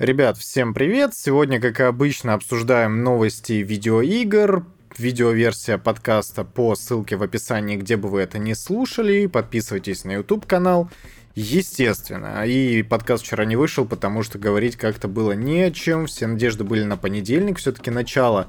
Ребят, 0.00 0.38
всем 0.38 0.72
привет! 0.72 1.12
Сегодня, 1.14 1.60
как 1.60 1.78
и 1.78 1.82
обычно, 1.82 2.32
обсуждаем 2.32 3.04
новости 3.04 3.52
видеоигр, 3.52 4.64
видеоверсия 4.96 5.76
подкаста 5.76 6.42
по 6.42 6.74
ссылке 6.74 7.16
в 7.16 7.22
описании, 7.22 7.76
где 7.76 7.98
бы 7.98 8.08
вы 8.08 8.22
это 8.22 8.38
не 8.38 8.54
слушали. 8.54 9.26
Подписывайтесь 9.26 10.04
на 10.04 10.12
YouTube 10.12 10.46
канал. 10.46 10.88
Естественно. 11.34 12.46
И 12.46 12.82
подкаст 12.82 13.24
вчера 13.24 13.44
не 13.44 13.56
вышел, 13.56 13.84
потому 13.84 14.22
что 14.22 14.38
говорить 14.38 14.76
как-то 14.76 15.06
было 15.06 15.32
не 15.32 15.64
о 15.64 15.70
чем. 15.70 16.06
Все 16.06 16.26
надежды 16.26 16.64
были 16.64 16.84
на 16.84 16.96
понедельник, 16.96 17.58
все-таки 17.58 17.90
начало 17.90 18.46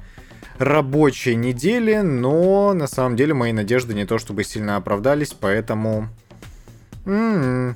рабочей 0.57 1.35
недели, 1.35 1.97
но 1.97 2.71
на 2.71 2.87
самом 2.87 3.17
деле 3.17 3.33
мои 3.33 3.51
надежды 3.51 3.93
не 3.93 4.05
то 4.05 4.19
чтобы 4.19 4.45
сильно 4.45 4.77
оправдались, 4.77 5.33
поэтому... 5.33 6.07
М-м-м 7.05 7.75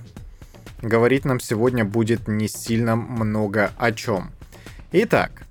говорить 0.81 1.25
нам 1.25 1.39
сегодня 1.39 1.85
будет 1.85 2.27
не 2.27 2.47
сильно 2.47 2.95
много 2.95 3.71
о 3.77 3.91
чем. 3.91 4.31
Итак, 4.91 5.45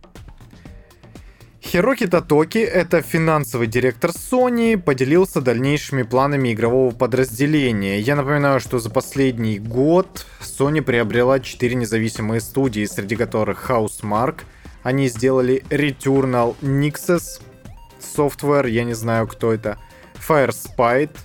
Хироки 1.65 2.07
Татоки, 2.07 2.59
это 2.59 3.03
финансовый 3.03 3.67
директор 3.67 4.11
Sony, 4.11 4.79
поделился 4.79 5.41
дальнейшими 5.41 6.03
планами 6.03 6.53
игрового 6.53 6.95
подразделения. 6.95 7.99
Я 8.01 8.17
напоминаю, 8.17 8.61
что 8.61 8.79
за 8.79 8.91
последний 8.91 9.59
год 9.59 10.27
Sony 10.41 10.83
приобрела 10.83 11.41
4 11.41 11.75
независимые 11.75 12.41
студии, 12.41 12.85
среди 12.85 13.17
которых 13.17 13.71
Housemark. 13.71 14.43
Они 14.83 15.09
сделали 15.09 15.65
Returnal 15.71 16.55
Nixes 16.61 17.41
Software, 17.99 18.69
я 18.69 18.85
не 18.85 18.95
знаю 18.95 19.27
кто 19.27 19.53
это, 19.53 19.79
Firespite, 20.29 21.17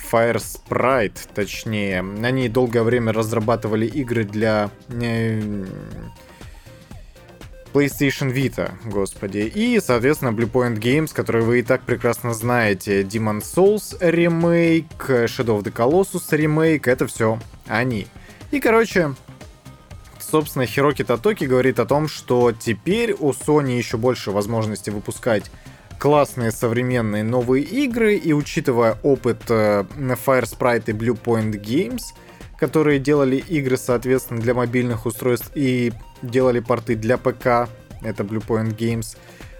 Fire 0.00 0.36
Sprite, 0.36 1.18
точнее. 1.34 2.00
Они 2.00 2.48
долгое 2.48 2.82
время 2.82 3.12
разрабатывали 3.12 3.86
игры 3.86 4.24
для 4.24 4.70
э, 4.88 5.66
PlayStation 7.72 8.32
Vita, 8.32 8.72
господи. 8.84 9.50
И, 9.54 9.80
соответственно, 9.80 10.30
Bluepoint 10.30 10.78
Games, 10.78 11.12
которые 11.14 11.44
вы 11.44 11.60
и 11.60 11.62
так 11.62 11.82
прекрасно 11.82 12.34
знаете. 12.34 13.02
Demon 13.02 13.40
Souls 13.40 13.96
ремейк, 14.00 14.86
Shadow 15.08 15.60
of 15.60 15.62
the 15.62 15.72
Colossus 15.72 16.34
ремейк, 16.36 16.88
это 16.88 17.06
все 17.06 17.38
они. 17.66 18.06
И, 18.50 18.60
короче, 18.60 19.14
собственно, 20.18 20.66
Хироки 20.66 21.04
Татоки 21.04 21.44
говорит 21.44 21.78
о 21.78 21.86
том, 21.86 22.08
что 22.08 22.52
теперь 22.52 23.12
у 23.12 23.30
Sony 23.30 23.76
еще 23.76 23.96
больше 23.96 24.30
возможностей 24.30 24.90
выпускать 24.90 25.50
классные 26.00 26.50
современные 26.50 27.22
новые 27.22 27.62
игры, 27.62 28.16
и 28.16 28.32
учитывая 28.32 28.96
опыт 29.02 29.42
э, 29.50 29.84
Fire 29.84 30.44
Sprite 30.44 30.84
и 30.86 30.92
Blue 30.92 31.18
Point 31.22 31.60
Games, 31.62 32.02
которые 32.58 32.98
делали 32.98 33.36
игры, 33.36 33.76
соответственно, 33.76 34.40
для 34.40 34.54
мобильных 34.54 35.04
устройств 35.04 35.50
и 35.54 35.92
делали 36.22 36.60
порты 36.60 36.96
для 36.96 37.18
ПК, 37.18 37.68
это 38.02 38.24
Blue 38.24 38.44
Point 38.44 38.76
Games, 38.76 39.16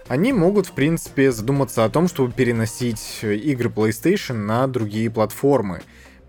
они 0.09 0.33
могут, 0.33 0.67
в 0.67 0.73
принципе, 0.73 1.31
задуматься 1.31 1.85
о 1.85 1.91
том, 1.91 2.09
чтобы 2.09 2.33
переносить 2.33 3.21
игры 3.23 3.69
PlayStation 3.69 4.33
на 4.33 4.67
другие 4.67 5.11
платформы. 5.11 5.83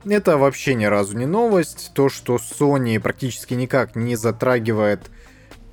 Это 0.03 0.37
вообще 0.37 0.75
ни 0.75 0.85
разу 0.85 1.17
не 1.17 1.25
новость. 1.25 1.91
То, 1.95 2.09
что 2.09 2.35
Sony 2.35 2.99
практически 2.99 3.53
никак 3.53 3.95
не 3.95 4.15
затрагивает 4.15 5.09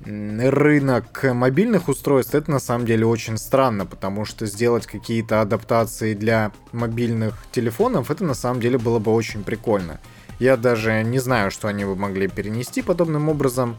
рынок 0.05 1.23
мобильных 1.23 1.89
устройств, 1.89 2.35
это 2.35 2.51
на 2.51 2.59
самом 2.59 2.85
деле 2.85 3.05
очень 3.05 3.37
странно, 3.37 3.85
потому 3.85 4.25
что 4.25 4.45
сделать 4.45 4.85
какие-то 4.85 5.41
адаптации 5.41 6.13
для 6.13 6.51
мобильных 6.71 7.37
телефонов, 7.51 8.09
это 8.11 8.23
на 8.23 8.33
самом 8.33 8.61
деле 8.61 8.77
было 8.77 8.99
бы 8.99 9.13
очень 9.13 9.43
прикольно. 9.43 9.99
Я 10.39 10.55
даже 10.55 11.03
не 11.03 11.19
знаю, 11.19 11.51
что 11.51 11.67
они 11.67 11.83
бы 11.83 11.95
могли 11.95 12.27
перенести 12.27 12.81
подобным 12.81 13.27
образом, 13.27 13.75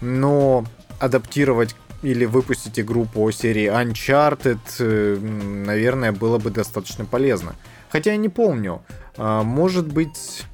но 0.00 0.64
адаптировать 0.98 1.76
или 2.02 2.24
выпустить 2.24 2.80
игру 2.80 3.04
по 3.04 3.30
серии 3.30 3.66
Uncharted, 3.70 4.58
э, 4.78 5.16
наверное, 5.16 6.12
было 6.12 6.38
бы 6.38 6.50
достаточно 6.50 7.04
полезно. 7.04 7.54
Хотя 7.90 8.12
я 8.12 8.16
не 8.16 8.28
помню, 8.28 8.82
а, 9.16 9.42
может 9.42 9.92
быть... 9.92 10.44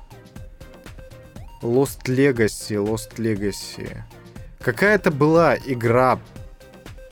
Lost 1.62 2.04
Legacy, 2.04 2.76
Lost 2.76 3.16
Legacy. 3.16 4.02
Какая-то 4.66 5.12
была 5.12 5.56
игра 5.56 6.18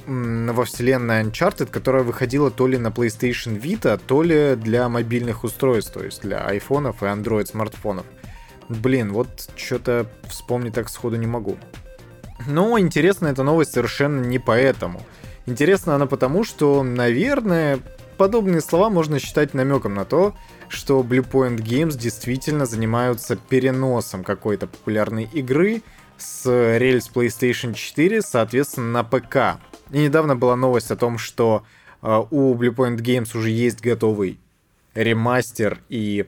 во 0.09 0.65
вселенной 0.65 1.23
Uncharted, 1.23 1.67
которая 1.67 2.03
выходила 2.03 2.51
то 2.51 2.67
ли 2.67 2.79
на 2.79 2.89
PlayStation 2.89 3.61
Vita, 3.61 4.01
то 4.05 4.25
ли 4.25 4.57
для 4.57 4.89
мобильных 4.89 5.45
устройств, 5.45 5.93
то 5.93 6.03
есть 6.03 6.23
для 6.23 6.45
айфонов 6.45 7.05
и 7.05 7.07
Android 7.07 7.47
смартфонов. 7.47 8.07
Блин, 8.69 9.13
вот 9.13 9.49
что-то 9.55 10.11
вспомнить 10.29 10.75
так 10.75 10.89
сходу 10.89 11.15
не 11.15 11.29
могу. 11.29 11.57
Но 12.49 12.77
интересна 12.77 13.29
эта 13.29 13.45
новость 13.45 13.73
совершенно 13.73 14.25
не 14.25 14.41
поэтому. 14.41 15.01
Интересна 15.47 15.95
она 15.95 16.07
потому, 16.07 16.43
что, 16.43 16.83
наверное, 16.83 17.79
подобные 18.17 18.63
слова 18.63 18.91
можно 18.91 19.21
считать 19.21 19.55
намеком 19.55 19.95
на 19.95 20.05
то, 20.05 20.35
что 20.69 21.03
Bluepoint 21.03 21.59
Games 21.59 21.97
действительно 21.97 22.67
занимаются 22.67 23.37
переносом 23.37 24.25
какой-то 24.25 24.67
популярной 24.67 25.31
игры 25.33 25.83
с 26.17 26.79
рельс 26.79 27.11
PlayStation 27.13 27.75
4, 27.75 28.23
соответственно, 28.23 28.91
на 28.91 29.05
ПК. 29.05 29.61
И 29.91 29.99
недавно 29.99 30.37
была 30.37 30.57
новость 30.57 30.91
о 30.91 30.97
том, 30.97 31.19
что 31.19 31.65
э, 32.03 32.23
у 32.31 32.55
Bluepoint 32.55 32.97
Games 32.97 33.37
уже 33.37 33.51
есть 33.51 33.81
готовый 33.81 34.39
ремастер 34.95 35.81
и 35.89 36.27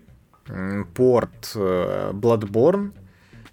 порт 0.94 1.52
э, 1.54 2.10
Bloodborne 2.12 2.92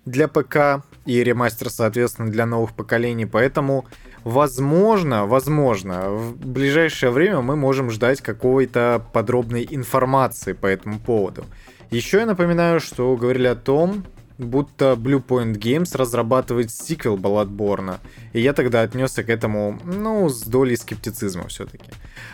для 0.05 0.27
ПК 0.27 0.83
и 1.05 1.23
ремастер, 1.23 1.69
соответственно, 1.69 2.29
для 2.29 2.45
новых 2.45 2.73
поколений. 2.73 3.25
Поэтому, 3.25 3.85
возможно, 4.23 5.25
возможно, 5.25 6.09
в 6.09 6.35
ближайшее 6.37 7.11
время 7.11 7.41
мы 7.41 7.55
можем 7.55 7.89
ждать 7.89 8.21
какой-то 8.21 9.05
подробной 9.13 9.67
информации 9.69 10.53
по 10.53 10.67
этому 10.67 10.99
поводу. 10.99 11.45
Еще 11.89 12.19
я 12.19 12.25
напоминаю, 12.25 12.79
что 12.79 13.15
говорили 13.15 13.47
о 13.47 13.55
том, 13.55 14.05
будто 14.37 14.93
Blue 14.93 15.23
Point 15.25 15.57
Games 15.57 15.95
разрабатывает 15.97 16.71
сиквел 16.71 17.17
Bloodborne. 17.17 17.99
И 18.33 18.41
я 18.41 18.53
тогда 18.53 18.81
отнесся 18.81 19.23
к 19.23 19.29
этому, 19.29 19.79
ну, 19.83 20.29
с 20.29 20.43
долей 20.43 20.75
скептицизма 20.75 21.47
все-таки. 21.47 21.91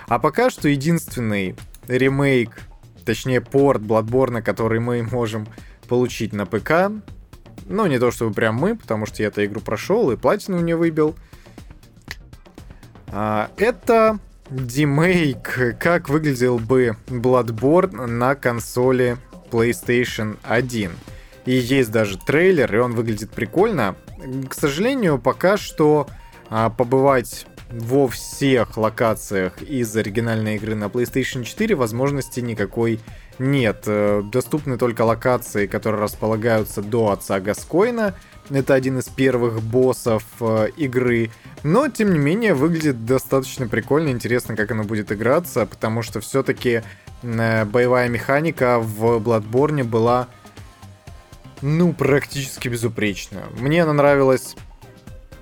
А 0.08 0.20
пока 0.20 0.50
что 0.50 0.70
единственный 0.70 1.56
ремейк, 1.88 2.52
точнее 3.06 3.42
порт 3.42 3.82
Bloodborne, 3.82 4.42
который 4.42 4.80
мы 4.80 5.04
можем 5.04 5.48
получить 5.88 6.34
на 6.34 6.46
ПК, 6.46 6.92
ну, 7.68 7.86
не 7.88 8.00
то 8.00 8.12
чтобы 8.12 8.34
прям 8.34 8.56
мы, 8.56 8.76
потому 8.76 9.06
что 9.06 9.22
я 9.22 9.28
эту 9.28 9.46
игру 9.46 9.62
прошел 9.62 10.12
и 10.12 10.18
платину 10.18 10.60
не 10.60 10.76
выбил. 10.76 11.16
А, 13.08 13.52
это 13.58 14.20
демейк, 14.50 15.78
как 15.80 16.10
выглядел 16.10 16.60
бы 16.60 16.96
Bloodborne 17.08 18.06
на 18.06 18.36
консоли 18.36 19.18
PlayStation 19.52 20.38
1. 20.44 20.92
И 21.46 21.54
есть 21.54 21.92
даже 21.92 22.18
трейлер, 22.18 22.74
и 22.76 22.80
он 22.80 22.94
выглядит 22.94 23.32
прикольно. 23.32 23.96
К 24.50 24.54
сожалению, 24.54 25.20
пока 25.20 25.58
что 25.58 26.08
а, 26.50 26.70
побывать 26.70 27.46
во 27.72 28.08
всех 28.08 28.78
локациях 28.78 29.62
из 29.62 29.96
оригинальной 29.96 30.56
игры 30.56 30.76
на 30.76 30.86
PlayStation 30.86 31.44
4 31.44 31.76
возможности 31.76 32.40
никакой 32.40 33.00
нет. 33.38 33.84
Э, 33.86 34.22
доступны 34.24 34.78
только 34.78 35.04
локации, 35.04 35.68
которые 35.68 36.02
располагаются 36.02 36.82
до 36.82 37.12
отца 37.12 37.40
Гаскоина. 37.40 38.16
Это 38.50 38.74
один 38.74 38.98
из 38.98 39.06
первых 39.06 39.62
боссов 39.62 40.24
э, 40.40 40.70
игры. 40.78 41.30
Но, 41.64 41.88
тем 41.90 42.12
не 42.12 42.20
менее, 42.20 42.56
выглядит 42.56 43.06
достаточно 43.06 43.68
прикольно, 43.68 44.10
интересно, 44.10 44.56
как 44.56 44.72
оно 44.72 44.84
будет 44.84 45.12
играться, 45.12 45.68
потому 45.68 46.02
что 46.02 46.20
все-таки 46.20 46.82
э, 47.22 47.66
боевая 47.66 48.10
механика 48.10 48.80
в 48.80 49.20
Bloodborne 49.20 49.84
была 49.84 50.28
ну, 51.62 51.94
практически 51.94 52.68
безупречно. 52.68 53.44
Мне 53.58 53.84
она 53.84 53.94
нравилась 53.94 54.56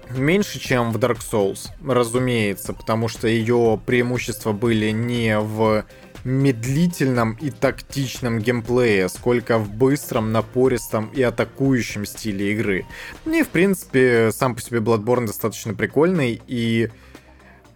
меньше, 0.09 0.59
чем 0.59 0.91
в 0.91 0.97
Dark 0.97 1.19
Souls, 1.19 1.69
разумеется, 1.85 2.73
потому 2.73 3.07
что 3.07 3.27
ее 3.27 3.79
преимущества 3.85 4.51
были 4.51 4.91
не 4.91 5.39
в 5.39 5.85
медлительном 6.23 7.37
и 7.39 7.51
тактичном 7.51 8.39
геймплее, 8.39 9.07
сколько 9.07 9.57
в 9.57 9.71
быстром, 9.71 10.31
напористом 10.31 11.09
и 11.13 11.21
атакующем 11.21 12.05
стиле 12.05 12.53
игры. 12.53 12.85
И, 13.25 13.43
в 13.43 13.49
принципе, 13.49 14.31
сам 14.33 14.55
по 14.55 14.61
себе 14.61 14.79
Bloodborne 14.79 15.27
достаточно 15.27 15.73
прикольный, 15.73 16.41
и 16.47 16.89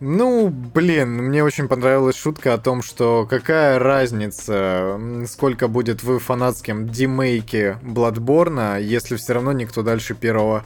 ну, 0.03 0.49
блин, 0.49 1.09
мне 1.11 1.43
очень 1.43 1.67
понравилась 1.67 2.15
шутка 2.15 2.55
о 2.55 2.57
том, 2.57 2.81
что 2.81 3.27
какая 3.29 3.77
разница, 3.77 4.99
сколько 5.27 5.67
будет 5.67 6.01
в 6.01 6.17
фанатском 6.17 6.89
димейке 6.89 7.77
Бладборна, 7.83 8.79
если 8.79 9.15
все 9.15 9.33
равно 9.33 9.51
никто 9.51 9.83
дальше 9.83 10.15
первого 10.15 10.65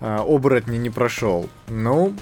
э, 0.00 0.16
оборотня 0.26 0.78
не 0.78 0.88
прошел. 0.88 1.50
Ну, 1.68 2.14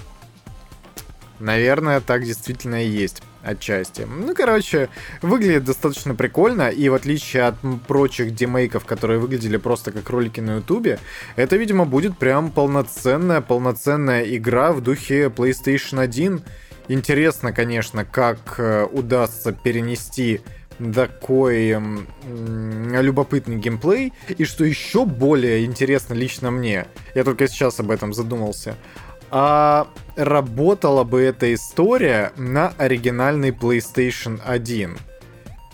наверное, 1.39 2.01
так 2.01 2.23
действительно 2.23 2.83
и 2.83 2.87
есть. 2.87 3.21
отчасти. 3.41 4.01
Ну, 4.01 4.35
короче, 4.35 4.89
выглядит 5.21 5.63
достаточно 5.63 6.13
прикольно, 6.13 6.69
и 6.69 6.89
в 6.89 6.93
отличие 6.93 7.43
от 7.43 7.55
прочих 7.87 8.35
демейков, 8.35 8.83
которые 8.85 9.19
выглядели 9.19 9.55
просто 9.57 9.91
как 9.91 10.09
ролики 10.09 10.41
на 10.41 10.57
ютубе, 10.57 10.99
это, 11.37 11.55
видимо, 11.55 11.85
будет 11.85 12.17
прям 12.17 12.51
полноценная, 12.51 13.39
полноценная 13.41 14.23
игра 14.35 14.73
в 14.73 14.81
духе 14.81 15.27
PlayStation 15.27 16.01
1. 16.01 16.41
Интересно, 16.89 17.53
конечно, 17.53 18.03
как 18.03 18.55
э, 18.57 18.85
удастся 18.91 19.53
перенести 19.53 20.41
такой 20.93 21.69
м, 21.71 22.07
любопытный 22.93 23.57
геймплей. 23.57 24.13
И 24.37 24.43
что 24.45 24.65
еще 24.65 25.05
более 25.05 25.65
интересно 25.65 26.13
лично 26.13 26.51
мне, 26.51 26.87
я 27.15 27.23
только 27.23 27.47
сейчас 27.47 27.79
об 27.79 27.91
этом 27.91 28.13
задумался, 28.13 28.75
а 29.31 29.87
работала 30.15 31.03
бы 31.03 31.21
эта 31.21 31.53
история 31.53 32.33
на 32.35 32.69
оригинальный 32.77 33.51
PlayStation 33.51 34.39
1. 34.45 34.97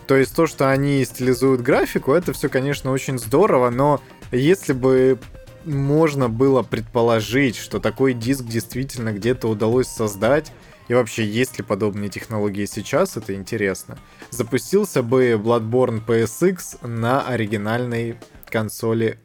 То 0.07 0.15
есть 0.15 0.35
то, 0.35 0.45
что 0.45 0.69
они 0.69 1.03
стилизуют 1.03 1.61
графику, 1.61 2.13
это 2.13 2.33
все, 2.33 2.49
конечно, 2.49 2.91
очень 2.91 3.17
здорово, 3.17 3.69
но 3.69 4.01
если 4.31 4.73
бы 4.73 5.17
можно 5.65 6.29
было 6.29 6.61
предположить, 6.61 7.55
что 7.55 7.79
такой 7.79 8.13
диск 8.13 8.45
действительно 8.45 9.13
где-то 9.13 9.47
удалось 9.47 9.87
создать, 9.87 10.51
и 10.87 10.93
вообще, 10.93 11.25
есть 11.25 11.57
ли 11.57 11.63
подобные 11.63 12.09
технологии 12.09 12.65
сейчас, 12.65 13.17
это 13.17 13.33
интересно. 13.33 13.97
Запустился 14.29 15.01
бы 15.01 15.31
Bloodborne 15.31 16.05
PSX 16.05 16.87
на 16.87 17.21
оригинальной 17.21 18.17
консоли 18.45 19.19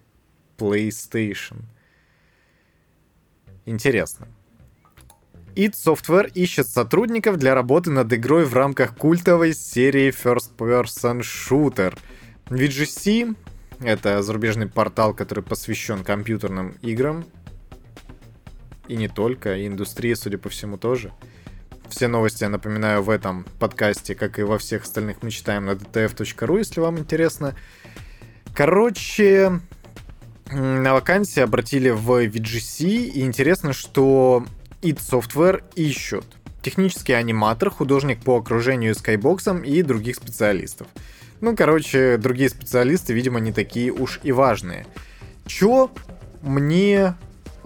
PlayStation. 0.57 1.65
Интересно. 3.71 4.27
id 5.55 5.75
Software 5.75 6.29
ищет 6.35 6.67
сотрудников 6.67 7.37
для 7.37 7.55
работы 7.55 7.93
над 7.93 8.13
игрой 8.13 8.45
в 8.45 8.53
рамках 8.53 8.97
культовой 8.97 9.55
серии 9.55 10.11
First 10.11 10.57
Person 10.59 11.21
Shooter. 11.21 11.97
VGC— 12.47 13.37
это 13.81 14.23
зарубежный 14.23 14.67
портал, 14.67 15.15
который 15.15 15.45
посвящен 15.45 16.03
компьютерным 16.03 16.75
играм. 16.83 17.25
И 18.89 18.97
не 18.97 19.07
только, 19.07 19.57
и 19.57 19.69
индустрии, 19.69 20.15
судя 20.15 20.39
по 20.39 20.49
всему, 20.49 20.77
тоже. 20.77 21.13
Все 21.89 22.09
новости, 22.09 22.43
я 22.43 22.49
напоминаю, 22.49 23.05
в 23.05 23.11
этом 23.11 23.47
подкасте, 23.61 24.17
как 24.17 24.41
и 24.41 24.43
во 24.43 24.59
всех 24.59 24.83
остальных, 24.83 25.23
мы 25.23 25.31
читаем 25.31 25.67
на 25.67 25.73
dtf.ru, 25.73 26.59
если 26.59 26.81
вам 26.81 26.99
интересно. 26.99 27.55
Короче, 28.53 29.61
на 30.53 30.95
вакансии 30.95 31.41
обратили 31.41 31.91
в 31.91 32.11
VGC, 32.11 32.85
и 32.87 33.21
интересно, 33.23 33.73
что 33.73 34.45
id 34.83 34.99
Software 34.99 35.63
ищут 35.75 36.27
технический 36.63 37.13
аниматор, 37.13 37.71
художник 37.71 38.23
по 38.23 38.37
окружению 38.37 38.95
скайбоксом 38.95 39.63
и 39.63 39.83
других 39.83 40.17
специалистов. 40.17 40.89
Ну, 41.41 41.57
короче, 41.57 42.19
другие 42.19 42.51
специалисты, 42.51 43.15
видимо, 43.15 43.41
не 43.41 43.53
такие 43.53 43.93
уж 43.93 44.21
и 44.23 44.33
важные. 44.33 44.87
Чё 45.47 45.91
мне 46.43 47.15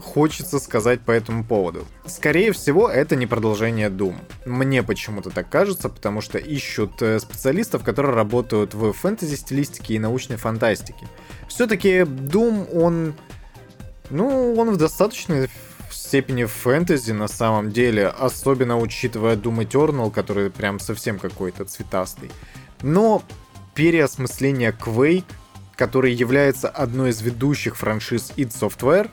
хочется 0.05 0.59
сказать 0.59 1.01
по 1.01 1.11
этому 1.11 1.43
поводу? 1.43 1.85
Скорее 2.07 2.53
всего, 2.53 2.89
это 2.89 3.17
не 3.17 3.27
продолжение 3.27 3.89
Doom. 3.89 4.17
Мне 4.47 4.83
почему-то 4.83 5.31
так 5.31 5.49
кажется, 5.49 5.89
потому 5.89 6.21
что 6.21 6.39
ищут 6.39 7.03
э, 7.03 7.19
специалистов, 7.19 7.83
которые 7.83 8.15
работают 8.15 8.75
в 8.75 8.93
фэнтези-стилистике 8.93 9.95
и 9.95 9.99
научной 9.99 10.37
фантастике. 10.37 11.09
Все-таки 11.49 12.01
Doom, 12.01 12.71
он... 12.73 13.15
Ну, 14.11 14.55
он 14.55 14.71
в 14.71 14.77
достаточной 14.77 15.49
степени 15.91 16.45
фэнтези 16.45 17.13
на 17.13 17.27
самом 17.27 17.73
деле, 17.73 18.07
особенно 18.07 18.79
учитывая 18.79 19.37
Doom 19.37 19.67
Eternal, 19.67 20.11
который 20.13 20.51
прям 20.51 20.79
совсем 20.79 21.19
какой-то 21.19 21.65
цветастый. 21.65 22.31
Но 22.83 23.23
переосмысление 23.75 24.73
Quake, 24.79 25.25
который 25.75 26.13
является 26.13 26.69
одной 26.69 27.11
из 27.11 27.21
ведущих 27.23 27.77
франшиз 27.77 28.33
id 28.37 28.51
Software, 28.51 29.11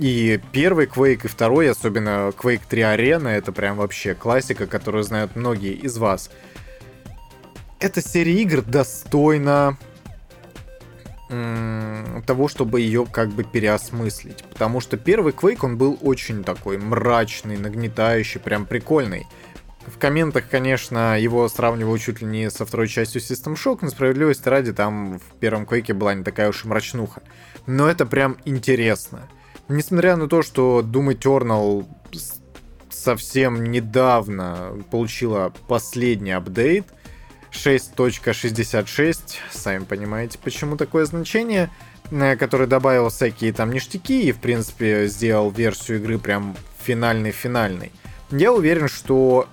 и 0.00 0.40
первый 0.52 0.86
Quake, 0.86 1.26
и 1.26 1.28
второй, 1.28 1.70
особенно 1.70 2.32
Quake 2.36 2.62
3 2.66 2.82
Arena, 2.82 3.28
это 3.28 3.52
прям 3.52 3.76
вообще 3.76 4.14
классика, 4.14 4.66
которую 4.66 5.04
знают 5.04 5.36
многие 5.36 5.74
из 5.74 5.98
вас. 5.98 6.30
Эта 7.80 8.00
серия 8.00 8.40
игр 8.40 8.62
достойна 8.62 9.76
того, 12.26 12.48
чтобы 12.48 12.80
ее 12.80 13.06
как 13.06 13.28
бы 13.28 13.44
переосмыслить. 13.44 14.42
Потому 14.44 14.80
что 14.80 14.96
первый 14.96 15.32
Quake, 15.32 15.58
он 15.60 15.76
был 15.76 15.98
очень 16.00 16.44
такой 16.44 16.78
мрачный, 16.78 17.58
нагнетающий, 17.58 18.40
прям 18.40 18.64
прикольный. 18.64 19.26
В 19.86 19.98
комментах, 19.98 20.48
конечно, 20.48 21.20
его 21.20 21.46
сравнивают 21.48 22.02
чуть 22.02 22.22
ли 22.22 22.26
не 22.26 22.50
со 22.50 22.64
второй 22.64 22.88
частью 22.88 23.20
System 23.20 23.54
Shock, 23.54 23.80
но 23.82 23.90
справедливости 23.90 24.48
ради, 24.48 24.72
там 24.72 25.18
в 25.18 25.38
первом 25.38 25.64
Quake 25.64 25.92
была 25.92 26.14
не 26.14 26.24
такая 26.24 26.48
уж 26.48 26.64
и 26.64 26.68
мрачнуха. 26.68 27.22
Но 27.66 27.88
это 27.88 28.06
прям 28.06 28.38
интересно. 28.44 29.28
Несмотря 29.70 30.16
на 30.16 30.28
то, 30.28 30.42
что 30.42 30.80
Doom 30.80 31.14
Eternal 31.14 31.86
совсем 32.90 33.70
недавно 33.70 34.76
получила 34.90 35.52
последний 35.68 36.32
апдейт, 36.32 36.86
6.66, 37.52 39.36
сами 39.52 39.84
понимаете, 39.84 40.40
почему 40.42 40.76
такое 40.76 41.04
значение, 41.04 41.70
э, 42.10 42.34
который 42.34 42.66
добавил 42.66 43.10
всякие 43.10 43.52
там 43.52 43.70
ништяки 43.72 44.22
и, 44.22 44.32
в 44.32 44.40
принципе, 44.40 45.06
сделал 45.06 45.52
версию 45.52 45.98
игры 45.98 46.18
прям 46.18 46.56
финальной-финальной. 46.80 47.92
Я 48.32 48.52
уверен, 48.52 48.88
что 48.88 49.48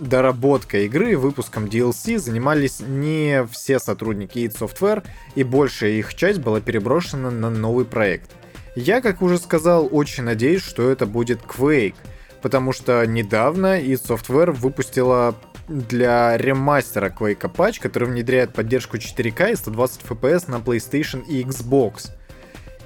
доработкой 0.00 0.86
игры 0.86 1.12
и 1.12 1.14
выпуском 1.14 1.66
DLC 1.66 2.18
занимались 2.18 2.80
не 2.80 3.46
все 3.52 3.78
сотрудники 3.78 4.38
id 4.38 4.58
Software, 4.58 5.04
и 5.36 5.44
большая 5.44 5.92
их 5.92 6.16
часть 6.16 6.40
была 6.40 6.60
переброшена 6.60 7.30
на 7.30 7.50
новый 7.50 7.84
проект. 7.84 8.32
Я, 8.76 9.00
как 9.00 9.20
уже 9.22 9.38
сказал, 9.38 9.88
очень 9.90 10.24
надеюсь, 10.24 10.62
что 10.62 10.90
это 10.90 11.06
будет 11.06 11.40
Quake, 11.42 11.94
потому 12.40 12.72
что 12.72 13.04
недавно 13.04 13.80
id 13.80 14.02
Software 14.06 14.52
выпустила 14.52 15.34
для 15.68 16.36
ремастера 16.36 17.10
Quake 17.10 17.48
патч, 17.48 17.80
который 17.80 18.08
внедряет 18.08 18.52
поддержку 18.52 18.96
4К 18.96 19.52
и 19.52 19.56
120 19.56 20.02
FPS 20.02 20.50
на 20.50 20.56
PlayStation 20.56 21.24
и 21.26 21.42
Xbox. 21.42 22.10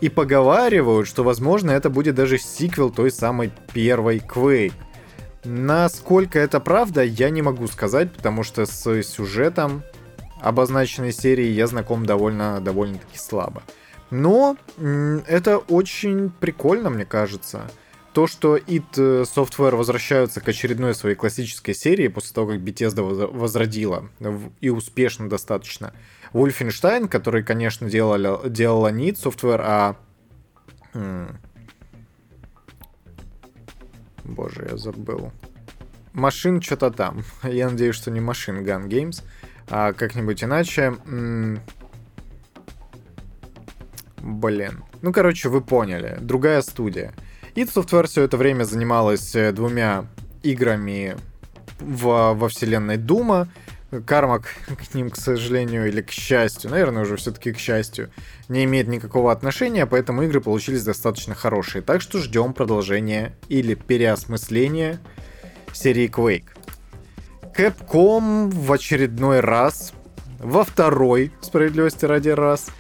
И 0.00 0.08
поговаривают, 0.08 1.06
что 1.06 1.22
возможно 1.22 1.70
это 1.70 1.88
будет 1.88 2.14
даже 2.14 2.38
сиквел 2.38 2.90
той 2.90 3.10
самой 3.10 3.50
первой 3.72 4.18
Quake. 4.18 4.72
Насколько 5.44 6.38
это 6.38 6.60
правда, 6.60 7.02
я 7.02 7.30
не 7.30 7.42
могу 7.42 7.66
сказать, 7.68 8.12
потому 8.12 8.42
что 8.42 8.66
с 8.66 9.02
сюжетом 9.02 9.82
обозначенной 10.40 11.12
серии 11.12 11.46
я 11.46 11.66
знаком 11.66 12.04
довольно, 12.06 12.60
довольно-таки 12.60 13.18
слабо. 13.18 13.62
Но 14.14 14.56
это 14.76 15.58
очень 15.58 16.30
прикольно, 16.30 16.88
мне 16.88 17.04
кажется. 17.04 17.68
То, 18.12 18.28
что 18.28 18.56
id 18.56 18.92
Software 19.24 19.74
возвращаются 19.74 20.40
к 20.40 20.48
очередной 20.48 20.94
своей 20.94 21.16
классической 21.16 21.74
серии 21.74 22.06
после 22.06 22.32
того, 22.32 22.52
как 22.52 22.60
Bethesda 22.60 23.02
возродила, 23.02 24.08
и 24.60 24.70
успешно 24.70 25.28
достаточно, 25.28 25.92
Wolfenstein, 26.32 27.08
который, 27.08 27.42
конечно, 27.42 27.90
делали, 27.90 28.48
делала 28.48 28.86
не 28.92 29.10
id 29.10 29.16
Software, 29.16 29.60
а... 29.64 29.96
Боже, 34.22 34.68
я 34.70 34.76
забыл. 34.76 35.32
Машин 36.12 36.62
что-то 36.62 36.92
там. 36.92 37.24
Я 37.42 37.68
надеюсь, 37.68 37.96
что 37.96 38.12
не 38.12 38.20
Машин 38.20 38.64
Gun 38.64 38.86
Games, 38.86 39.24
а 39.68 39.92
как-нибудь 39.92 40.44
иначе. 40.44 40.94
Блин. 44.24 44.82
Ну, 45.02 45.12
короче, 45.12 45.50
вы 45.50 45.60
поняли. 45.60 46.16
Другая 46.18 46.62
студия. 46.62 47.12
id 47.54 47.68
Software 47.68 48.06
все 48.06 48.22
это 48.22 48.38
время 48.38 48.64
занималась 48.64 49.34
э, 49.34 49.52
двумя 49.52 50.06
играми 50.42 51.16
в, 51.78 52.32
во 52.32 52.48
вселенной 52.48 52.96
Дума. 52.96 53.48
Карма 54.06 54.38
к, 54.38 54.46
к 54.90 54.94
ним, 54.94 55.10
к 55.10 55.16
сожалению, 55.16 55.86
или 55.88 56.00
к 56.00 56.10
счастью, 56.10 56.70
наверное, 56.70 57.02
уже 57.02 57.16
все-таки 57.16 57.52
к 57.52 57.58
счастью, 57.58 58.10
не 58.48 58.64
имеет 58.64 58.88
никакого 58.88 59.30
отношения, 59.30 59.84
поэтому 59.84 60.22
игры 60.22 60.40
получились 60.40 60.84
достаточно 60.84 61.34
хорошие. 61.34 61.82
Так 61.82 62.00
что 62.00 62.18
ждем 62.18 62.54
продолжения 62.54 63.36
или 63.50 63.74
переосмысления 63.74 65.00
серии 65.74 66.08
Quake. 66.08 66.48
Capcom 67.54 68.48
в 68.48 68.72
очередной 68.72 69.40
раз, 69.40 69.92
во 70.38 70.64
второй, 70.64 71.30
справедливости 71.42 72.06
ради 72.06 72.30
раз, 72.30 72.70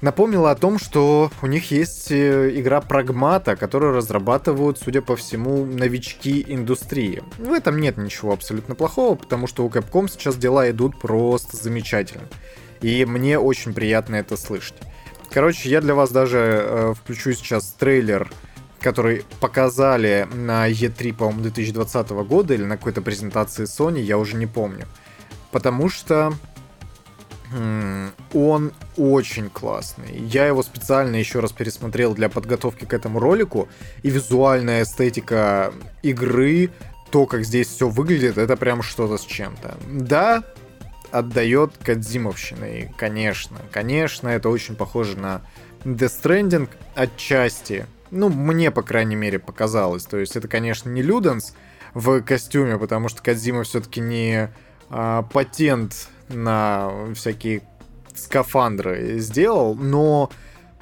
напомнила 0.00 0.50
о 0.50 0.54
том, 0.54 0.78
что 0.78 1.30
у 1.42 1.46
них 1.46 1.70
есть 1.70 2.10
э, 2.10 2.50
игра 2.58 2.80
Прагмата, 2.80 3.56
которую 3.56 3.94
разрабатывают, 3.94 4.78
судя 4.78 5.02
по 5.02 5.16
всему, 5.16 5.64
новички 5.64 6.44
индустрии. 6.46 7.22
В 7.38 7.52
этом 7.52 7.80
нет 7.80 7.96
ничего 7.96 8.32
абсолютно 8.32 8.74
плохого, 8.74 9.14
потому 9.14 9.46
что 9.46 9.64
у 9.64 9.68
Capcom 9.68 10.08
сейчас 10.08 10.36
дела 10.36 10.70
идут 10.70 10.98
просто 10.98 11.56
замечательно. 11.56 12.24
И 12.80 13.04
мне 13.04 13.38
очень 13.38 13.74
приятно 13.74 14.16
это 14.16 14.36
слышать. 14.36 14.76
Короче, 15.30 15.68
я 15.68 15.80
для 15.80 15.94
вас 15.94 16.10
даже 16.10 16.38
э, 16.38 16.94
включу 16.94 17.32
сейчас 17.32 17.72
трейлер 17.72 18.30
который 18.80 19.24
показали 19.40 20.28
на 20.32 20.70
E3, 20.70 21.14
по-моему, 21.14 21.42
2020 21.42 22.10
года 22.10 22.54
или 22.54 22.64
на 22.64 22.76
какой-то 22.76 23.02
презентации 23.02 23.64
Sony, 23.64 24.00
я 24.00 24.18
уже 24.18 24.36
не 24.36 24.46
помню. 24.46 24.86
Потому 25.50 25.88
что 25.88 26.34
он 28.34 28.72
очень 28.96 29.50
классный. 29.50 30.18
Я 30.18 30.46
его 30.46 30.62
специально 30.62 31.16
еще 31.16 31.40
раз 31.40 31.52
пересмотрел 31.52 32.14
для 32.14 32.28
подготовки 32.28 32.84
к 32.84 32.92
этому 32.92 33.18
ролику. 33.18 33.68
И 34.02 34.10
визуальная 34.10 34.82
эстетика 34.82 35.72
игры, 36.02 36.70
то, 37.10 37.26
как 37.26 37.44
здесь 37.44 37.68
все 37.68 37.88
выглядит, 37.88 38.38
это 38.38 38.56
прям 38.56 38.82
что-то 38.82 39.18
с 39.18 39.24
чем-то. 39.24 39.76
Да, 39.90 40.44
отдает 41.10 41.72
Кадзимовщиной, 41.82 42.92
конечно. 42.96 43.58
Конечно, 43.72 44.28
это 44.28 44.48
очень 44.48 44.76
похоже 44.76 45.18
на 45.18 45.42
Death 45.84 46.22
Stranding 46.22 46.68
отчасти. 46.94 47.86
Ну, 48.10 48.28
мне, 48.28 48.70
по 48.70 48.82
крайней 48.82 49.16
мере, 49.16 49.38
показалось. 49.38 50.04
То 50.04 50.18
есть 50.18 50.36
это, 50.36 50.48
конечно, 50.48 50.88
не 50.90 51.02
Люденс 51.02 51.54
в 51.94 52.20
костюме, 52.22 52.78
потому 52.78 53.08
что 53.08 53.22
Кадзима 53.22 53.64
все-таки 53.64 54.00
не 54.00 54.50
а, 54.90 55.22
патент 55.22 56.08
на 56.28 56.90
всякие 57.14 57.62
скафандры 58.14 59.18
сделал, 59.18 59.74
но 59.74 60.30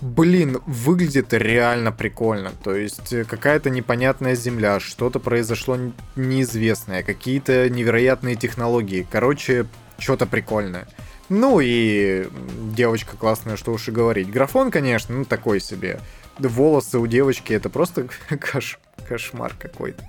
блин, 0.01 0.59
выглядит 0.67 1.33
реально 1.33 1.93
прикольно. 1.93 2.53
То 2.63 2.75
есть 2.75 3.13
э, 3.13 3.25
какая-то 3.25 3.71
непонятная 3.71 4.35
земля, 4.35 4.81
что-то 4.81 5.21
произошло 5.21 5.79
неизвестное, 6.17 7.03
какие-то 7.03 7.69
невероятные 7.71 8.37
технологии. 8.37 9.07
Короче, 9.11 9.67
что-то 9.99 10.27
прикольное. 10.27 10.87
Ну 11.29 11.61
и 11.61 12.29
девочка 12.73 13.17
классная, 13.17 13.57
что 13.57 13.73
уж 13.73 13.89
и 13.89 13.93
говорить. 13.93 14.31
Графон, 14.31 14.71
конечно, 14.71 15.15
ну 15.15 15.25
такой 15.25 15.61
себе. 15.61 16.01
Волосы 16.39 16.99
у 16.99 17.07
девочки 17.07 17.53
это 17.53 17.71
просто 17.71 18.09
кош... 18.41 18.79
кошмар 19.09 19.55
какой-то. 19.59 20.05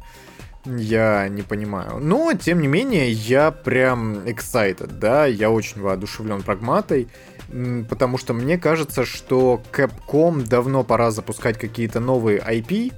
Я 0.76 1.30
не 1.30 1.44
понимаю. 1.44 2.00
Но, 2.00 2.34
тем 2.34 2.62
не 2.62 2.68
менее, 2.68 3.10
я 3.12 3.52
прям 3.52 4.20
excited, 4.26 4.98
да, 5.00 5.26
я 5.26 5.50
очень 5.50 5.82
воодушевлен 5.82 6.44
прагматой, 6.44 7.08
потому 7.90 8.18
что 8.18 8.34
мне 8.34 8.58
кажется, 8.58 9.06
что 9.06 9.62
Capcom 9.72 10.46
давно 10.46 10.84
пора 10.84 11.12
запускать 11.12 11.58
какие-то 11.58 12.02
новые 12.02 12.40
IP. 12.40 12.94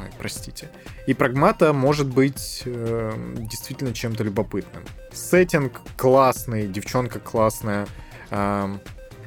Ой, 0.00 0.10
простите. 0.18 0.70
И 1.08 1.14
прагмата 1.14 1.72
может 1.72 2.06
быть 2.06 2.62
э, 2.64 3.12
действительно 3.36 3.92
чем-то 3.92 4.22
любопытным. 4.22 4.84
Сеттинг 5.12 5.80
классный, 5.96 6.68
девчонка 6.68 7.18
классная, 7.18 7.86
э, 8.30 8.76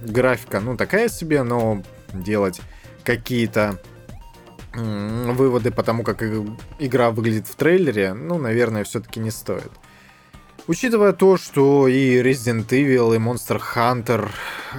графика, 0.01 0.61
ну, 0.61 0.77
такая 0.77 1.09
себе, 1.09 1.43
но 1.43 1.83
делать 2.13 2.61
какие-то 3.03 3.79
выводы 4.77 5.71
по 5.71 5.83
тому, 5.83 6.03
как 6.03 6.23
игра 6.79 7.11
выглядит 7.11 7.47
в 7.47 7.55
трейлере, 7.55 8.13
ну, 8.13 8.37
наверное, 8.37 8.83
все-таки 8.83 9.19
не 9.19 9.31
стоит. 9.31 9.71
Учитывая 10.67 11.13
то, 11.13 11.37
что 11.37 11.87
и 11.87 12.21
Resident 12.21 12.67
Evil, 12.67 13.15
и 13.15 13.19
Monster 13.19 13.61
Hunter 13.73 14.29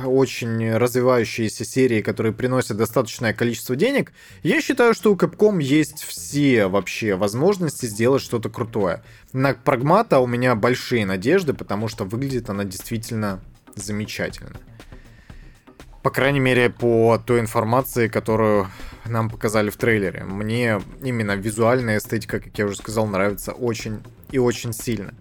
очень 0.05 0.76
развивающиеся 0.76 1.64
серии, 1.64 2.02
которые 2.02 2.35
приносят 2.35 2.76
достаточное 2.76 3.33
количество 3.33 3.75
денег, 3.75 4.12
я 4.43 4.61
считаю, 4.61 4.93
что 4.93 5.11
у 5.11 5.17
Capcom 5.17 5.62
есть 5.62 6.02
все 6.02 6.67
вообще 6.67 7.14
возможности 7.14 7.87
сделать 7.87 8.21
что-то 8.21 8.50
крутое. 8.50 9.02
На 9.33 9.55
Прагмата 9.55 10.19
у 10.19 10.26
меня 10.26 10.55
большие 10.55 11.07
надежды, 11.07 11.55
потому 11.55 11.88
что 11.88 12.05
выглядит 12.05 12.50
она 12.50 12.64
действительно 12.64 13.40
замечательно. 13.75 14.61
По 16.02 16.11
крайней 16.11 16.40
мере, 16.40 16.69
по 16.69 17.19
той 17.19 17.40
информации, 17.40 18.09
которую 18.09 18.69
нам 19.09 19.31
показали 19.31 19.71
в 19.71 19.77
трейлере. 19.77 20.25
Мне 20.25 20.81
именно 21.03 21.33
визуальная 21.33 21.99
эстетика, 21.99 22.41
как 22.41 22.57
я 22.59 22.67
уже 22.67 22.77
сказал, 22.77 23.07
нравится 23.07 23.53
очень 23.53 24.03
и 24.31 24.38
очень 24.38 24.73
сильно. 24.73 25.15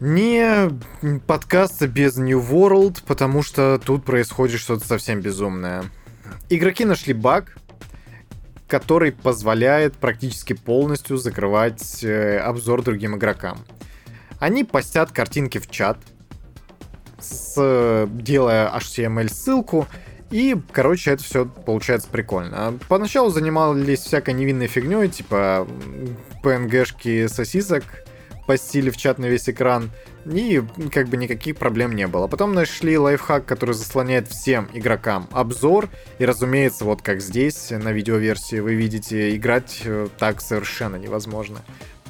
Не 0.00 0.70
подкаста 1.26 1.86
без 1.86 2.16
New 2.16 2.40
World, 2.40 3.02
потому 3.06 3.42
что 3.42 3.78
тут 3.84 4.04
происходит 4.04 4.60
что-то 4.60 4.86
совсем 4.86 5.20
безумное. 5.20 5.84
Игроки 6.48 6.84
нашли 6.84 7.12
баг, 7.12 7.56
который 8.66 9.12
позволяет 9.12 9.96
практически 9.96 10.54
полностью 10.54 11.16
закрывать 11.18 12.02
э, 12.02 12.38
обзор 12.38 12.82
другим 12.82 13.16
игрокам. 13.16 13.58
Они 14.38 14.64
постят 14.64 15.12
картинки 15.12 15.58
в 15.58 15.70
чат, 15.70 15.98
с, 17.18 18.08
делая 18.10 18.70
HTML-ссылку, 18.74 19.86
и, 20.30 20.56
короче, 20.72 21.12
это 21.12 21.24
все 21.24 21.44
получается 21.44 22.08
прикольно. 22.10 22.78
Поначалу 22.88 23.30
занимались 23.30 24.00
всякой 24.00 24.34
невинной 24.34 24.68
фигней, 24.68 25.08
типа 25.08 25.66
PNG-шки 26.42 27.28
сосисок, 27.28 27.84
постили 28.46 28.90
в 28.90 28.96
чат 28.96 29.18
на 29.18 29.26
весь 29.26 29.48
экран, 29.48 29.90
и 30.24 30.62
как 30.92 31.08
бы 31.08 31.16
никаких 31.16 31.56
проблем 31.56 31.94
не 31.94 32.06
было. 32.06 32.26
Потом 32.26 32.52
нашли 32.52 32.98
лайфхак, 32.98 33.44
который 33.44 33.74
заслоняет 33.74 34.28
всем 34.28 34.68
игрокам 34.72 35.28
обзор, 35.32 35.88
и, 36.18 36.24
разумеется, 36.24 36.84
вот 36.84 37.02
как 37.02 37.20
здесь 37.20 37.70
на 37.70 37.92
видеоверсии 37.92 38.60
вы 38.60 38.74
видите, 38.74 39.36
играть 39.36 39.82
э, 39.84 40.08
так 40.18 40.40
совершенно 40.40 40.96
невозможно. 40.96 41.60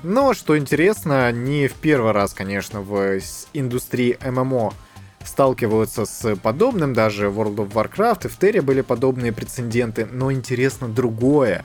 Но, 0.03 0.33
что 0.33 0.57
интересно, 0.57 1.31
не 1.31 1.69
в 1.69 1.75
первый 1.75 2.13
раз, 2.13 2.33
конечно, 2.33 2.81
в 2.81 3.21
индустрии 3.53 4.19
ММО 4.25 4.73
сталкиваются 5.25 6.05
с 6.05 6.37
подобным, 6.37 6.93
даже 6.95 7.29
в 7.29 7.41
World 7.41 7.57
of 7.57 7.73
Warcraft 7.73 8.27
и 8.27 8.29
в 8.29 8.39
Terra 8.39 8.63
были 8.63 8.81
подобные 8.81 9.33
прецеденты, 9.33 10.07
но 10.07 10.33
интересно 10.33 10.89
другое. 10.89 11.65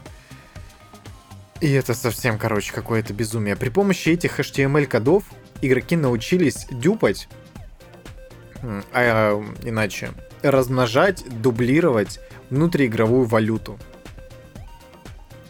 И 1.62 1.72
это 1.72 1.94
совсем, 1.94 2.38
короче, 2.38 2.74
какое-то 2.74 3.14
безумие. 3.14 3.56
При 3.56 3.70
помощи 3.70 4.10
этих 4.10 4.40
HTML-кодов 4.40 5.24
игроки 5.62 5.96
научились 5.96 6.68
дюпать, 6.70 7.30
а 8.92 9.42
иначе 9.64 10.12
размножать, 10.42 11.24
дублировать 11.42 12.20
внутриигровую 12.50 13.26
валюту. 13.26 13.80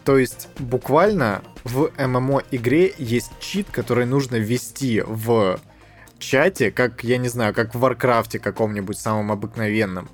То 0.04 0.16
есть 0.16 0.48
буквально 0.58 1.42
в 1.64 1.90
ММО 1.98 2.44
игре 2.52 2.94
есть 2.96 3.32
чит, 3.40 3.66
который 3.72 4.06
нужно 4.06 4.36
ввести 4.36 5.02
в 5.04 5.58
чате, 6.18 6.70
как, 6.70 7.04
я 7.04 7.18
не 7.18 7.28
знаю, 7.28 7.54
как 7.54 7.74
в 7.74 7.78
Варкрафте 7.78 8.38
каком-нибудь 8.38 8.98
самом 8.98 9.32
обыкновенном. 9.32 10.08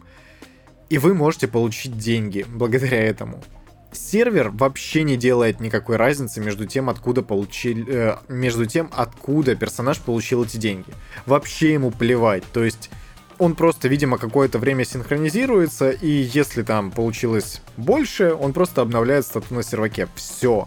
И 0.88 0.99
вы 0.99 1.14
можете 1.14 1.49
получить 1.49 1.97
деньги 1.97 2.44
благодаря 2.49 3.02
этому. 3.02 3.42
Сервер 3.92 4.50
вообще 4.50 5.02
не 5.02 5.16
делает 5.16 5.61
никакой 5.61 5.97
разницы 5.97 6.40
между 6.40 6.66
тем, 6.66 6.88
откуда 6.88 7.23
получили, 7.23 7.85
э, 7.88 8.16
между 8.28 8.66
тем, 8.66 8.90
откуда 8.92 9.54
персонаж 9.54 10.00
получил 10.00 10.44
эти 10.44 10.56
деньги. 10.56 10.88
Вообще 11.26 11.75
ему 11.75 11.90
плевать. 11.90 12.44
То 12.52 12.64
есть 12.64 12.90
он 13.38 13.54
просто, 13.54 13.88
видимо, 13.88 14.18
какое-то 14.18 14.59
время 14.59 14.85
синхронизируется, 14.85 15.90
и 15.90 16.09
если 16.09 16.62
там 16.62 16.90
получилось 16.90 17.61
больше, 17.76 18.35
он 18.35 18.52
просто 18.52 18.80
обновляет 18.82 19.26
стату 19.26 19.54
на 19.54 19.62
серваке. 19.62 20.09
Все. 20.14 20.66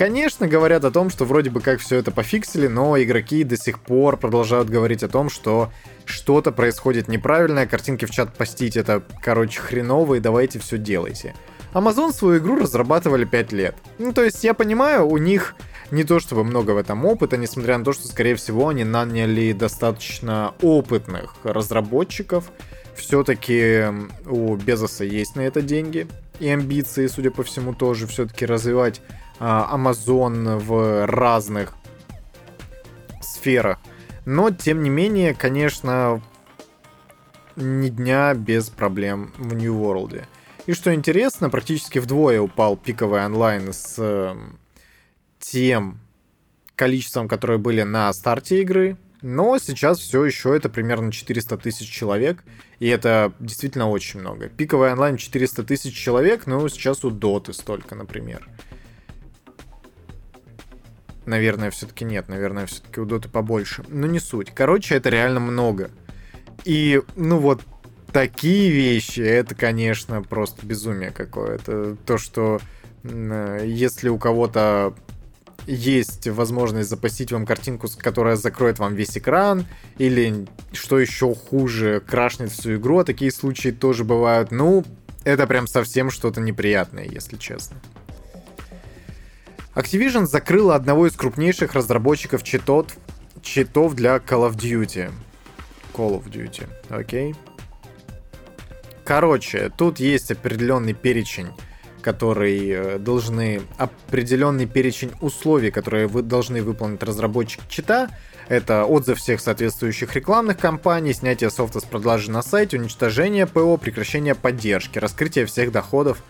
Конечно, 0.00 0.48
говорят 0.48 0.86
о 0.86 0.90
том, 0.90 1.10
что 1.10 1.26
вроде 1.26 1.50
бы 1.50 1.60
как 1.60 1.78
все 1.78 1.96
это 1.96 2.10
пофиксили, 2.10 2.68
но 2.68 2.98
игроки 2.98 3.44
до 3.44 3.58
сих 3.58 3.78
пор 3.80 4.16
продолжают 4.16 4.70
говорить 4.70 5.02
о 5.02 5.08
том, 5.08 5.28
что 5.28 5.70
что-то 6.06 6.52
происходит 6.52 7.06
неправильное, 7.06 7.66
картинки 7.66 8.06
в 8.06 8.10
чат 8.10 8.34
постить 8.34 8.78
это, 8.78 9.02
короче, 9.22 9.60
хреново, 9.60 10.14
и 10.14 10.20
давайте 10.20 10.58
все 10.58 10.78
делайте. 10.78 11.34
Amazon 11.74 12.14
свою 12.14 12.38
игру 12.40 12.56
разрабатывали 12.60 13.26
5 13.26 13.52
лет. 13.52 13.76
Ну, 13.98 14.14
то 14.14 14.24
есть, 14.24 14.42
я 14.42 14.54
понимаю, 14.54 15.06
у 15.06 15.18
них 15.18 15.54
не 15.90 16.04
то 16.04 16.18
чтобы 16.18 16.44
много 16.44 16.70
в 16.70 16.78
этом 16.78 17.04
опыта, 17.04 17.36
несмотря 17.36 17.76
на 17.76 17.84
то, 17.84 17.92
что, 17.92 18.08
скорее 18.08 18.36
всего, 18.36 18.68
они 18.70 18.84
наняли 18.84 19.52
достаточно 19.52 20.54
опытных 20.62 21.34
разработчиков. 21.44 22.50
Все-таки 22.96 23.84
у 24.24 24.56
Безоса 24.56 25.04
есть 25.04 25.36
на 25.36 25.42
это 25.42 25.60
деньги 25.60 26.06
и 26.38 26.48
амбиции, 26.48 27.06
судя 27.06 27.30
по 27.30 27.42
всему, 27.42 27.74
тоже 27.74 28.06
все-таки 28.06 28.46
развивать 28.46 29.02
Amazon 29.40 30.58
в 30.58 31.06
разных 31.06 31.74
сферах. 33.20 33.78
Но, 34.26 34.50
тем 34.50 34.82
не 34.82 34.90
менее, 34.90 35.34
конечно, 35.34 36.20
ни 37.56 37.88
дня 37.88 38.34
без 38.34 38.68
проблем 38.68 39.32
в 39.38 39.54
New 39.54 39.74
World. 39.74 40.24
И 40.66 40.72
что 40.72 40.94
интересно, 40.94 41.50
практически 41.50 41.98
вдвое 41.98 42.40
упал 42.40 42.76
пиковый 42.76 43.24
онлайн 43.24 43.72
с 43.72 43.96
э, 43.98 44.36
тем 45.38 45.98
количеством, 46.76 47.28
которые 47.28 47.58
были 47.58 47.82
на 47.82 48.12
старте 48.12 48.60
игры. 48.60 48.96
Но 49.22 49.58
сейчас 49.58 49.98
все 49.98 50.24
еще 50.24 50.56
это 50.56 50.68
примерно 50.68 51.12
400 51.12 51.58
тысяч 51.58 51.90
человек, 51.90 52.42
и 52.78 52.88
это 52.88 53.32
действительно 53.38 53.90
очень 53.90 54.20
много. 54.20 54.48
Пиковый 54.48 54.92
онлайн 54.92 55.18
400 55.18 55.62
тысяч 55.64 55.94
человек, 55.94 56.46
но 56.46 56.66
сейчас 56.68 57.04
у 57.04 57.10
Доты 57.10 57.52
столько, 57.52 57.94
например. 57.94 58.48
Наверное, 61.26 61.70
все-таки 61.70 62.04
нет. 62.04 62.28
Наверное, 62.28 62.66
все-таки 62.66 63.00
у 63.00 63.04
Доты 63.04 63.28
побольше. 63.28 63.84
Но 63.88 64.06
не 64.06 64.20
суть. 64.20 64.52
Короче, 64.54 64.94
это 64.94 65.10
реально 65.10 65.40
много. 65.40 65.90
И, 66.64 67.00
ну 67.16 67.38
вот, 67.38 67.62
такие 68.12 68.70
вещи, 68.70 69.20
это, 69.20 69.54
конечно, 69.54 70.22
просто 70.22 70.66
безумие 70.66 71.10
какое-то. 71.10 71.96
То, 72.06 72.18
что 72.18 72.60
если 73.02 74.08
у 74.08 74.18
кого-то 74.18 74.94
есть 75.66 76.26
возможность 76.28 76.88
запустить 76.90 77.32
вам 77.32 77.46
картинку, 77.46 77.86
которая 77.98 78.36
закроет 78.36 78.78
вам 78.78 78.94
весь 78.94 79.16
экран, 79.16 79.66
или, 79.98 80.46
что 80.72 80.98
еще 80.98 81.34
хуже, 81.34 82.02
крашнет 82.06 82.50
всю 82.50 82.76
игру, 82.76 82.98
а 82.98 83.04
такие 83.04 83.30
случаи 83.30 83.68
тоже 83.68 84.04
бывают. 84.04 84.50
Ну, 84.50 84.84
это 85.22 85.46
прям 85.46 85.66
совсем 85.66 86.10
что-то 86.10 86.40
неприятное, 86.40 87.04
если 87.04 87.36
честно. 87.36 87.76
Activision 89.74 90.26
закрыла 90.26 90.74
одного 90.74 91.06
из 91.06 91.14
крупнейших 91.14 91.74
разработчиков 91.74 92.42
читов, 92.42 92.86
читов 93.42 93.94
для 93.94 94.16
Call 94.16 94.50
of 94.50 94.56
Duty. 94.56 95.12
Call 95.94 96.20
of 96.20 96.30
Duty, 96.30 96.68
окей. 96.88 97.32
Okay. 97.32 97.36
Короче, 99.04 99.70
тут 99.76 99.98
есть 99.98 100.30
определенный 100.30 100.94
перечень 100.94 101.48
который 102.00 102.68
э, 102.68 102.98
должны 102.98 103.62
определенный 103.76 104.66
перечень 104.66 105.12
условий, 105.20 105.70
которые 105.70 106.06
вы 106.06 106.22
должны 106.22 106.62
выполнить 106.62 107.02
разработчик 107.02 107.60
чита. 107.68 108.08
Это 108.48 108.84
отзыв 108.84 109.18
всех 109.18 109.40
соответствующих 109.40 110.14
рекламных 110.14 110.58
кампаний, 110.58 111.12
снятие 111.12 111.50
софта 111.50 111.80
с 111.80 111.84
продажи 111.84 112.30
на 112.30 112.42
сайте, 112.42 112.78
уничтожение 112.78 113.46
ПО, 113.46 113.76
прекращение 113.76 114.34
поддержки, 114.34 114.98
раскрытие 114.98 115.46
всех 115.46 115.70
доходов 115.70 116.22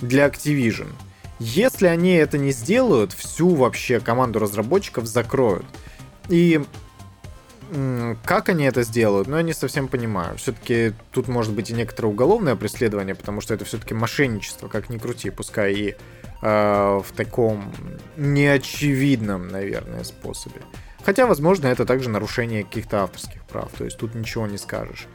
для 0.00 0.26
Activision. 0.26 0.88
Если 1.38 1.86
они 1.86 2.14
это 2.14 2.38
не 2.38 2.52
сделают, 2.52 3.12
всю 3.12 3.54
вообще 3.54 4.00
команду 4.00 4.38
разработчиков 4.38 5.06
закроют. 5.06 5.66
И 6.28 6.62
как 8.24 8.48
они 8.48 8.64
это 8.64 8.84
сделают, 8.84 9.26
ну, 9.26 9.36
я 9.36 9.42
не 9.42 9.52
совсем 9.52 9.88
понимаю. 9.88 10.38
Все-таки 10.38 10.92
тут 11.10 11.26
может 11.26 11.52
быть 11.52 11.68
и 11.70 11.74
некоторое 11.74 12.08
уголовное 12.08 12.54
преследование, 12.54 13.16
потому 13.16 13.40
что 13.40 13.54
это 13.54 13.64
все-таки 13.64 13.92
мошенничество, 13.92 14.68
как 14.68 14.88
ни 14.88 14.98
крути, 14.98 15.30
пускай 15.30 15.74
и 15.74 15.96
э, 16.42 17.00
в 17.04 17.12
таком 17.16 17.72
неочевидном, 18.16 19.48
наверное, 19.48 20.04
способе. 20.04 20.60
Хотя, 21.04 21.26
возможно, 21.26 21.66
это 21.66 21.84
также 21.84 22.08
нарушение 22.08 22.62
каких-то 22.62 23.02
авторских 23.02 23.42
прав, 23.44 23.70
то 23.76 23.84
есть 23.84 23.98
тут 23.98 24.14
ничего 24.14 24.46
не 24.46 24.58
скажешь. 24.58 25.08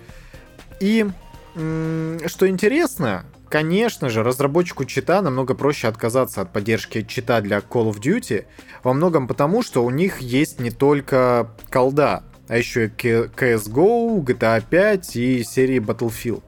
И 0.81 1.05
что 1.53 2.47
интересно, 2.47 3.25
конечно 3.51 4.09
же, 4.09 4.23
разработчику 4.23 4.85
чита 4.85 5.21
намного 5.21 5.53
проще 5.53 5.87
отказаться 5.87 6.41
от 6.41 6.51
поддержки 6.51 7.03
чита 7.03 7.41
для 7.41 7.57
Call 7.59 7.91
of 7.91 7.99
Duty, 7.99 8.45
во 8.83 8.93
многом 8.93 9.27
потому, 9.27 9.61
что 9.61 9.83
у 9.83 9.89
них 9.91 10.19
есть 10.19 10.59
не 10.59 10.71
только 10.71 11.51
колда, 11.69 12.23
а 12.47 12.57
еще 12.57 12.85
и 12.85 12.89
CSGO, 12.89 14.23
GTA 14.23 14.63
5 14.67 15.15
и 15.17 15.43
серии 15.43 15.79
Battlefield. 15.79 16.43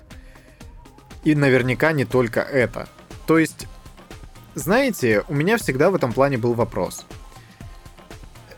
И 1.24 1.36
наверняка 1.36 1.92
не 1.92 2.06
только 2.06 2.40
это. 2.40 2.88
То 3.28 3.38
есть, 3.38 3.68
знаете, 4.56 5.24
у 5.28 5.36
меня 5.36 5.58
всегда 5.58 5.90
в 5.90 5.96
этом 5.96 6.14
плане 6.14 6.38
был 6.38 6.54
вопрос. 6.54 7.06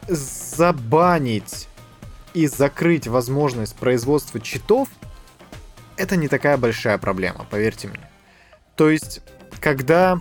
Забанить 0.07 1.67
и 2.33 2.47
закрыть 2.47 3.07
возможность 3.07 3.75
производства 3.75 4.39
читов 4.39 4.87
это 5.97 6.17
не 6.17 6.27
такая 6.27 6.57
большая 6.57 6.97
проблема, 6.97 7.45
поверьте 7.49 7.87
мне. 7.87 8.09
То 8.75 8.89
есть, 8.89 9.21
когда 9.59 10.19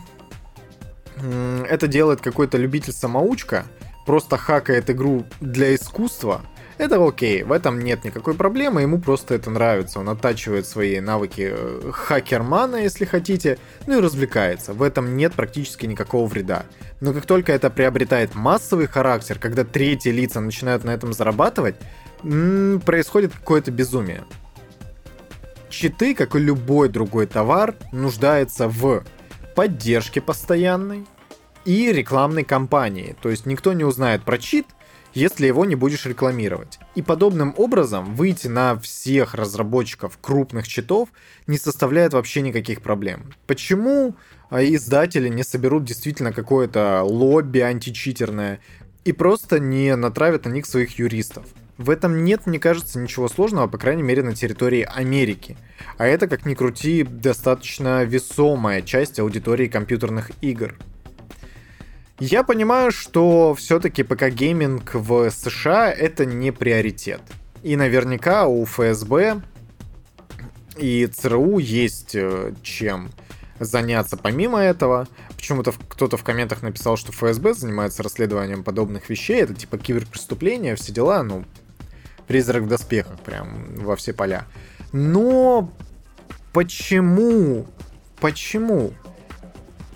это 1.69 1.87
делает 1.87 2.21
какой-то 2.21 2.59
любитель-самоучка, 2.59 3.67
просто 4.07 4.37
хакает 4.37 4.91
игру 4.91 5.25
для 5.41 5.75
искусства, 5.75 6.43
это 6.77 7.07
окей, 7.07 7.45
в 7.45 7.53
этом 7.53 7.79
нет 7.79 8.05
никакой 8.05 8.35
проблемы, 8.35 8.83
ему 8.83 9.01
просто 9.01 9.35
это 9.35 9.49
нравится. 9.49 10.01
Он 10.01 10.09
оттачивает 10.09 10.67
свои 10.67 10.99
навыки 10.99 11.53
э, 11.55 11.91
хакермана, 11.93 12.77
если 12.77 13.05
хотите, 13.05 13.59
ну 13.87 13.99
и 13.99 14.03
развлекается. 14.03 14.73
В 14.73 14.83
этом 14.83 15.17
нет 15.17 15.35
практически 15.35 15.87
никакого 15.87 16.27
вреда. 16.27 16.65
Но 17.01 17.13
как 17.13 17.27
только 17.27 17.53
это 17.53 17.71
приобретает 17.71 18.35
массовый 18.35 18.89
характер, 18.89 19.39
когда 19.39 19.63
третьи 19.65 20.11
лица 20.11 20.41
начинают 20.41 20.83
на 20.83 20.91
этом 20.91 21.13
зарабатывать, 21.13 21.77
происходит 22.23 23.33
какое-то 23.33 23.71
безумие. 23.71 24.25
Читы, 25.77 26.15
как 26.15 26.37
и 26.37 26.39
любой 26.39 26.89
другой 26.89 27.27
товар, 27.27 27.75
нуждается 27.91 28.69
в 28.69 29.03
поддержке 29.57 30.21
постоянной 30.21 31.05
и 31.65 31.91
рекламной 31.91 32.45
кампании. 32.45 33.17
То 33.21 33.29
есть 33.29 33.45
никто 33.45 33.73
не 33.73 33.83
узнает 33.83 34.23
про 34.23 34.39
чит, 34.39 34.67
если 35.15 35.49
его 35.49 35.65
не 35.65 35.75
будешь 35.75 36.07
рекламировать. 36.07 36.79
И 36.95 37.03
подобным 37.03 37.55
образом 37.57 38.15
выйти 38.15 38.47
на 38.47 38.79
всех 38.79 39.35
разработчиков 39.35 40.17
крупных 40.21 40.69
читов 40.69 41.09
не 41.49 41.59
составляет 41.59 42.13
вообще 42.13 42.41
никаких 42.41 42.81
проблем. 42.81 43.35
Почему 43.49 44.15
а, 44.51 44.63
издатели 44.63 45.29
не 45.29 45.43
соберут 45.43 45.83
действительно 45.83 46.33
какое-то 46.33 47.03
лобби 47.03 47.59
античитерное 47.59 48.61
и 49.05 49.11
просто 49.11 49.59
не 49.59 49.97
натравят 49.97 50.45
на 50.45 50.51
них 50.51 50.67
своих 50.67 51.01
юристов? 51.01 51.47
В 51.77 51.91
этом 51.91 52.25
нет, 52.25 52.47
мне 52.47 52.61
кажется, 52.61 53.01
ничего 53.01 53.29
сложного, 53.29 53.67
по 53.67 53.79
крайней 53.79 54.03
мере, 54.03 54.23
на 54.23 54.35
территории 54.35 54.83
Америки. 54.83 55.57
А 55.99 56.07
это, 56.07 56.29
как 56.29 56.47
ни 56.47 56.55
крути, 56.55 57.03
достаточно 57.03 58.05
весомая 58.05 58.81
часть 58.83 59.19
аудитории 59.19 59.67
компьютерных 59.67 60.31
игр. 60.41 60.77
Я 62.21 62.45
понимаю, 62.45 62.93
что 62.93 63.55
все-таки 63.55 64.05
ПК-гейминг 64.05 64.95
в 64.95 65.31
США 65.31 65.91
это 65.91 66.25
не 66.25 66.53
приоритет. 66.53 67.21
И 67.65 67.75
наверняка 67.75 68.47
у 68.47 68.65
ФСБ 68.65 69.43
и 70.77 71.07
ЦРУ 71.07 71.59
есть 71.59 72.15
э, 72.15 72.53
чем 72.63 73.11
заняться 73.59 74.17
помимо 74.17 74.61
этого. 74.61 75.09
Почему-то 75.37 75.73
кто-то 75.89 76.17
в 76.17 76.25
комментах 76.25 76.63
написал, 76.63 76.97
что 76.97 77.11
ФСБ 77.13 77.55
занимается 77.55 78.03
расследованием 78.03 78.63
подобных 78.63 79.09
вещей. 79.09 79.43
Это 79.43 79.55
типа 79.55 79.79
киберпреступления, 79.79 80.77
все 80.77 80.93
дела. 80.93 81.23
Ну, 81.23 81.45
призрак 82.27 82.63
в 82.63 82.69
доспехах 82.69 83.21
прям 83.21 83.75
во 83.77 83.97
все 83.97 84.13
поля. 84.13 84.45
Но 84.93 85.71
почему? 86.53 87.67
Почему? 88.21 88.93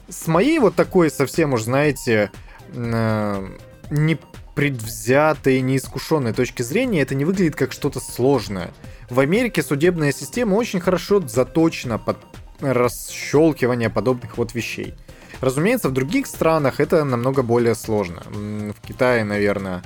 с 0.09 0.27
моей 0.27 0.59
вот 0.59 0.75
такой 0.75 1.11
совсем 1.11 1.53
уж, 1.53 1.63
знаете, 1.63 2.31
э, 2.73 3.49
непредвзятой, 3.91 5.61
неискушенной 5.61 6.33
точки 6.33 6.63
зрения, 6.63 7.03
это 7.03 7.15
не 7.15 7.25
выглядит 7.25 7.57
как 7.57 7.73
что-то 7.73 8.01
сложное. 8.01 8.71
В 9.11 9.21
Америке 9.21 9.63
судебная 9.63 10.13
система 10.13 10.55
очень 10.55 10.81
хорошо 10.81 11.21
заточена 11.21 11.99
под 11.99 12.19
расщелкивание 12.61 13.91
подобных 13.91 14.39
вот 14.39 14.55
вещей. 14.55 14.95
Разумеется, 15.41 15.89
в 15.89 15.93
других 15.93 16.27
странах 16.27 16.81
это 16.81 17.05
намного 17.05 17.43
более 17.43 17.75
сложно. 17.75 18.23
В 18.31 18.87
Китае, 18.87 19.25
наверное, 19.25 19.83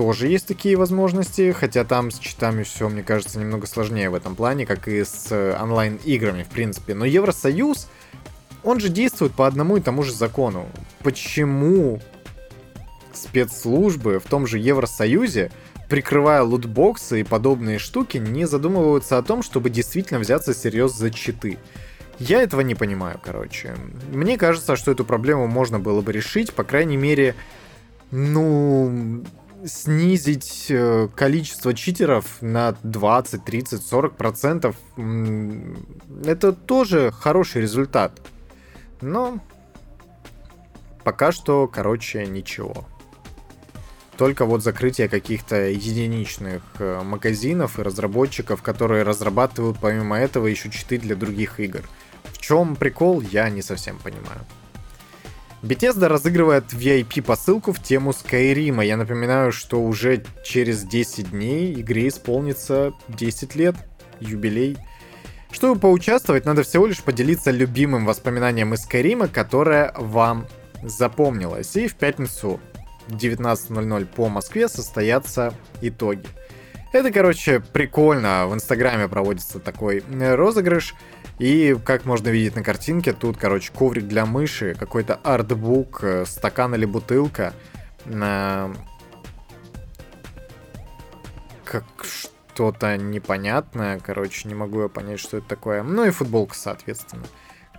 тоже 0.00 0.28
есть 0.28 0.46
такие 0.46 0.76
возможности, 0.76 1.52
хотя 1.52 1.84
там 1.84 2.10
с 2.10 2.18
читами 2.18 2.62
все, 2.62 2.88
мне 2.88 3.02
кажется, 3.02 3.38
немного 3.38 3.66
сложнее 3.66 4.08
в 4.08 4.14
этом 4.14 4.34
плане, 4.34 4.64
как 4.64 4.88
и 4.88 5.04
с 5.04 5.26
э, 5.28 5.54
онлайн-играми, 5.60 6.42
в 6.42 6.46
принципе. 6.48 6.94
Но 6.94 7.04
Евросоюз 7.04 7.86
он 8.64 8.80
же 8.80 8.88
действует 8.88 9.32
по 9.32 9.46
одному 9.46 9.76
и 9.76 9.82
тому 9.82 10.02
же 10.02 10.14
закону. 10.14 10.66
Почему 11.02 12.00
спецслужбы 13.12 14.20
в 14.20 14.24
том 14.24 14.46
же 14.46 14.58
Евросоюзе, 14.58 15.52
прикрывая 15.90 16.44
лутбоксы 16.44 17.20
и 17.20 17.22
подобные 17.22 17.78
штуки, 17.78 18.16
не 18.16 18.46
задумываются 18.46 19.18
о 19.18 19.22
том, 19.22 19.42
чтобы 19.42 19.68
действительно 19.68 20.18
взяться 20.18 20.54
серьезно 20.54 20.98
за 20.98 21.10
читы? 21.10 21.58
Я 22.18 22.40
этого 22.40 22.62
не 22.62 22.74
понимаю, 22.74 23.20
короче. 23.22 23.74
Мне 24.10 24.38
кажется, 24.38 24.76
что 24.76 24.92
эту 24.92 25.04
проблему 25.04 25.46
можно 25.46 25.78
было 25.78 26.00
бы 26.00 26.10
решить, 26.10 26.54
по 26.54 26.64
крайней 26.64 26.96
мере, 26.96 27.34
ну, 28.10 29.22
снизить 29.64 30.66
э, 30.68 31.08
количество 31.14 31.74
читеров 31.74 32.40
на 32.40 32.76
20, 32.82 33.44
30, 33.44 33.82
40 33.82 34.16
процентов. 34.16 34.76
Это 36.24 36.52
тоже 36.52 37.10
хороший 37.12 37.62
результат. 37.62 38.20
Но 39.00 39.40
пока 41.04 41.32
что, 41.32 41.68
короче, 41.68 42.26
ничего. 42.26 42.86
Только 44.16 44.44
вот 44.44 44.62
закрытие 44.62 45.08
каких-то 45.08 45.68
единичных 45.68 46.62
э, 46.78 47.02
магазинов 47.02 47.78
и 47.78 47.82
разработчиков, 47.82 48.62
которые 48.62 49.02
разрабатывают 49.02 49.78
помимо 49.80 50.18
этого 50.18 50.46
еще 50.46 50.70
читы 50.70 50.98
для 50.98 51.16
других 51.16 51.58
игр. 51.58 51.82
В 52.24 52.38
чем 52.38 52.76
прикол, 52.76 53.22
я 53.22 53.48
не 53.48 53.62
совсем 53.62 53.98
понимаю. 53.98 54.40
Bethesda 55.62 56.08
разыгрывает 56.08 56.72
VIP-посылку 56.72 57.72
в 57.72 57.82
тему 57.82 58.12
Skyrim. 58.12 58.84
Я 58.84 58.96
напоминаю, 58.96 59.52
что 59.52 59.82
уже 59.82 60.24
через 60.42 60.84
10 60.84 61.30
дней 61.30 61.80
игре 61.80 62.08
исполнится 62.08 62.92
10 63.08 63.54
лет, 63.56 63.76
юбилей. 64.20 64.78
Чтобы 65.52 65.78
поучаствовать, 65.78 66.46
надо 66.46 66.62
всего 66.62 66.86
лишь 66.86 67.02
поделиться 67.02 67.50
любимым 67.50 68.06
воспоминанием 68.06 68.72
из 68.72 68.82
Скайрима, 68.82 69.28
которое 69.28 69.92
вам 69.96 70.46
запомнилось. 70.82 71.76
И 71.76 71.88
в 71.88 71.94
пятницу 71.94 72.60
19.00 73.08 74.06
по 74.06 74.28
Москве 74.28 74.68
состоятся 74.68 75.52
итоги. 75.82 76.24
Это, 76.92 77.12
короче, 77.12 77.60
прикольно. 77.60 78.46
В 78.46 78.54
Инстаграме 78.54 79.08
проводится 79.08 79.60
такой 79.60 80.02
э, 80.10 80.34
розыгрыш. 80.34 80.94
И, 81.40 81.74
как 81.86 82.04
можно 82.04 82.28
видеть 82.28 82.54
на 82.54 82.62
картинке, 82.62 83.14
тут, 83.14 83.38
короче, 83.38 83.72
коврик 83.72 84.06
для 84.06 84.26
мыши, 84.26 84.76
какой-то 84.78 85.14
артбук, 85.14 86.00
э, 86.04 86.26
стакан 86.26 86.74
или 86.74 86.84
бутылка. 86.84 87.54
Как 91.64 91.84
что-то 92.04 92.98
непонятное, 92.98 93.98
короче, 94.00 94.48
не 94.48 94.54
могу 94.54 94.82
я 94.82 94.88
понять, 94.88 95.18
что 95.18 95.38
это 95.38 95.48
такое. 95.48 95.82
Ну 95.82 96.04
и 96.04 96.10
футболка, 96.10 96.54
соответственно. 96.54 97.24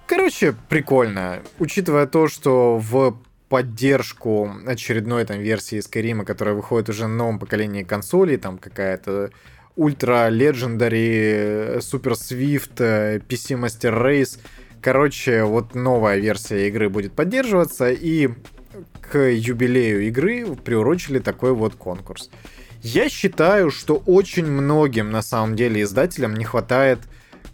Короче, 0.08 0.56
прикольно. 0.68 1.44
Учитывая 1.60 2.08
то, 2.08 2.28
что 2.28 2.78
в 2.80 3.16
поддержку 3.48 4.52
очередной 4.66 5.24
там 5.26 5.40
версии 5.40 5.78
Skyrim, 5.78 6.26
которая 6.26 6.56
выходит 6.56 6.90
уже 6.90 7.06
на 7.06 7.16
новом 7.16 7.38
поколении 7.38 7.84
консолей, 7.84 8.38
там 8.38 8.58
какая-то 8.58 9.30
Ультра 9.76 10.30
Legendary, 10.30 11.80
Super 11.80 12.14
Swift, 12.14 12.78
PC 13.28 13.58
Master 13.58 14.02
Race. 14.02 14.40
Короче, 14.82 15.44
вот 15.44 15.76
новая 15.76 16.18
версия 16.18 16.68
игры 16.68 16.90
будет 16.90 17.14
поддерживаться, 17.14 17.92
и 17.92 18.30
к 19.02 19.18
юбилею 19.18 20.08
игры 20.08 20.56
приурочили 20.56 21.20
такой 21.20 21.54
вот 21.54 21.76
конкурс. 21.76 22.30
Я 22.82 23.10
считаю, 23.10 23.70
что 23.70 24.02
очень 24.06 24.46
многим 24.48 25.12
на 25.12 25.22
самом 25.22 25.56
деле 25.56 25.84
издателям 25.84 26.36
не 26.36 26.46
хватает 26.46 27.00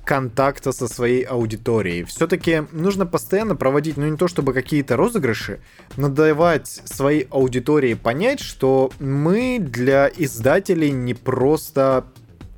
контакта 0.07 0.71
со 0.71 0.87
своей 0.87 1.23
аудиторией. 1.23 2.03
Все-таки 2.05 2.63
нужно 2.71 3.05
постоянно 3.05 3.57
проводить, 3.57 3.97
ну 3.97 4.07
не 4.07 4.15
то 4.15 4.29
чтобы 4.29 4.53
какие-то 4.53 4.95
розыгрыши, 4.95 5.59
но 5.97 6.07
давать 6.07 6.67
своей 6.85 7.27
аудитории 7.29 7.93
понять, 7.93 8.39
что 8.39 8.89
мы 8.99 9.59
для 9.59 10.07
издателей 10.07 10.91
не 10.91 11.13
просто 11.13 12.05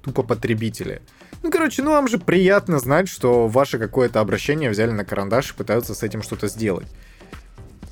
тупо 0.04 0.22
потребители. 0.22 1.02
Ну, 1.42 1.50
короче, 1.50 1.82
ну 1.82 1.92
вам 1.92 2.08
же 2.08 2.20
приятно 2.20 2.78
знать, 2.78 3.08
что 3.10 3.48
ваше 3.48 3.80
какое-то 3.80 4.20
обращение 4.20 4.70
взяли 4.70 4.92
на 4.92 5.04
карандаш 5.04 5.52
и 5.52 5.56
пытаются 5.56 5.96
с 5.96 6.04
этим 6.04 6.22
что-то 6.22 6.50
сделать. 6.50 6.88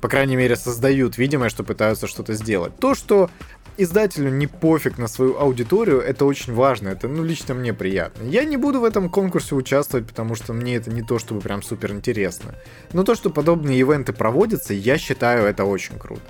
По 0.01 0.07
крайней 0.07 0.35
мере, 0.35 0.55
создают 0.55 1.17
видимое, 1.17 1.49
что 1.49 1.63
пытаются 1.63 2.05
что-то 2.05 2.33
сделать. 2.33 2.77
То, 2.77 2.93
что 2.93 3.31
издателю 3.77 4.29
не 4.29 4.47
пофиг 4.47 4.97
на 4.97 5.07
свою 5.07 5.37
аудиторию, 5.37 6.01
это 6.01 6.25
очень 6.25 6.53
важно, 6.53 6.89
это, 6.89 7.07
ну, 7.07 7.23
лично 7.23 7.53
мне 7.53 7.73
приятно. 7.73 8.23
Я 8.23 8.43
не 8.43 8.57
буду 8.57 8.81
в 8.81 8.83
этом 8.83 9.09
конкурсе 9.09 9.55
участвовать, 9.55 10.07
потому 10.07 10.35
что 10.35 10.53
мне 10.53 10.75
это 10.75 10.89
не 10.89 11.01
то, 11.01 11.19
чтобы 11.19 11.41
прям 11.41 11.61
супер 11.61 11.91
интересно. 11.91 12.55
Но 12.93 13.03
то, 13.03 13.15
что 13.15 13.29
подобные 13.29 13.79
ивенты 13.79 14.13
проводятся, 14.13 14.73
я 14.73 14.97
считаю 14.97 15.45
это 15.45 15.63
очень 15.63 15.97
круто. 15.97 16.21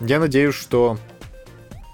Я 0.00 0.18
надеюсь, 0.18 0.54
что 0.54 0.98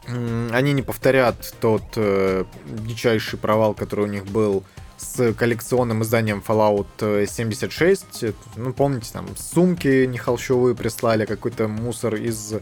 они 0.07 0.73
не 0.73 0.83
повторят 0.83 1.55
тот 1.61 1.83
э, 1.97 2.45
дичайший 2.67 3.39
провал, 3.39 3.75
который 3.75 4.05
у 4.05 4.09
них 4.09 4.27
был 4.27 4.65
с 4.99 5.33
коллекционным 5.33 6.03
изданием 6.03 6.43
Fallout 6.47 7.27
76. 7.27 8.25
Ну, 8.57 8.73
помните, 8.73 9.11
там 9.13 9.27
сумки 9.37 10.05
нехолщовые 10.05 10.75
прислали, 10.75 11.25
какой-то 11.25 11.69
мусор 11.69 12.17
из 12.17 12.55
Э, 12.55 12.61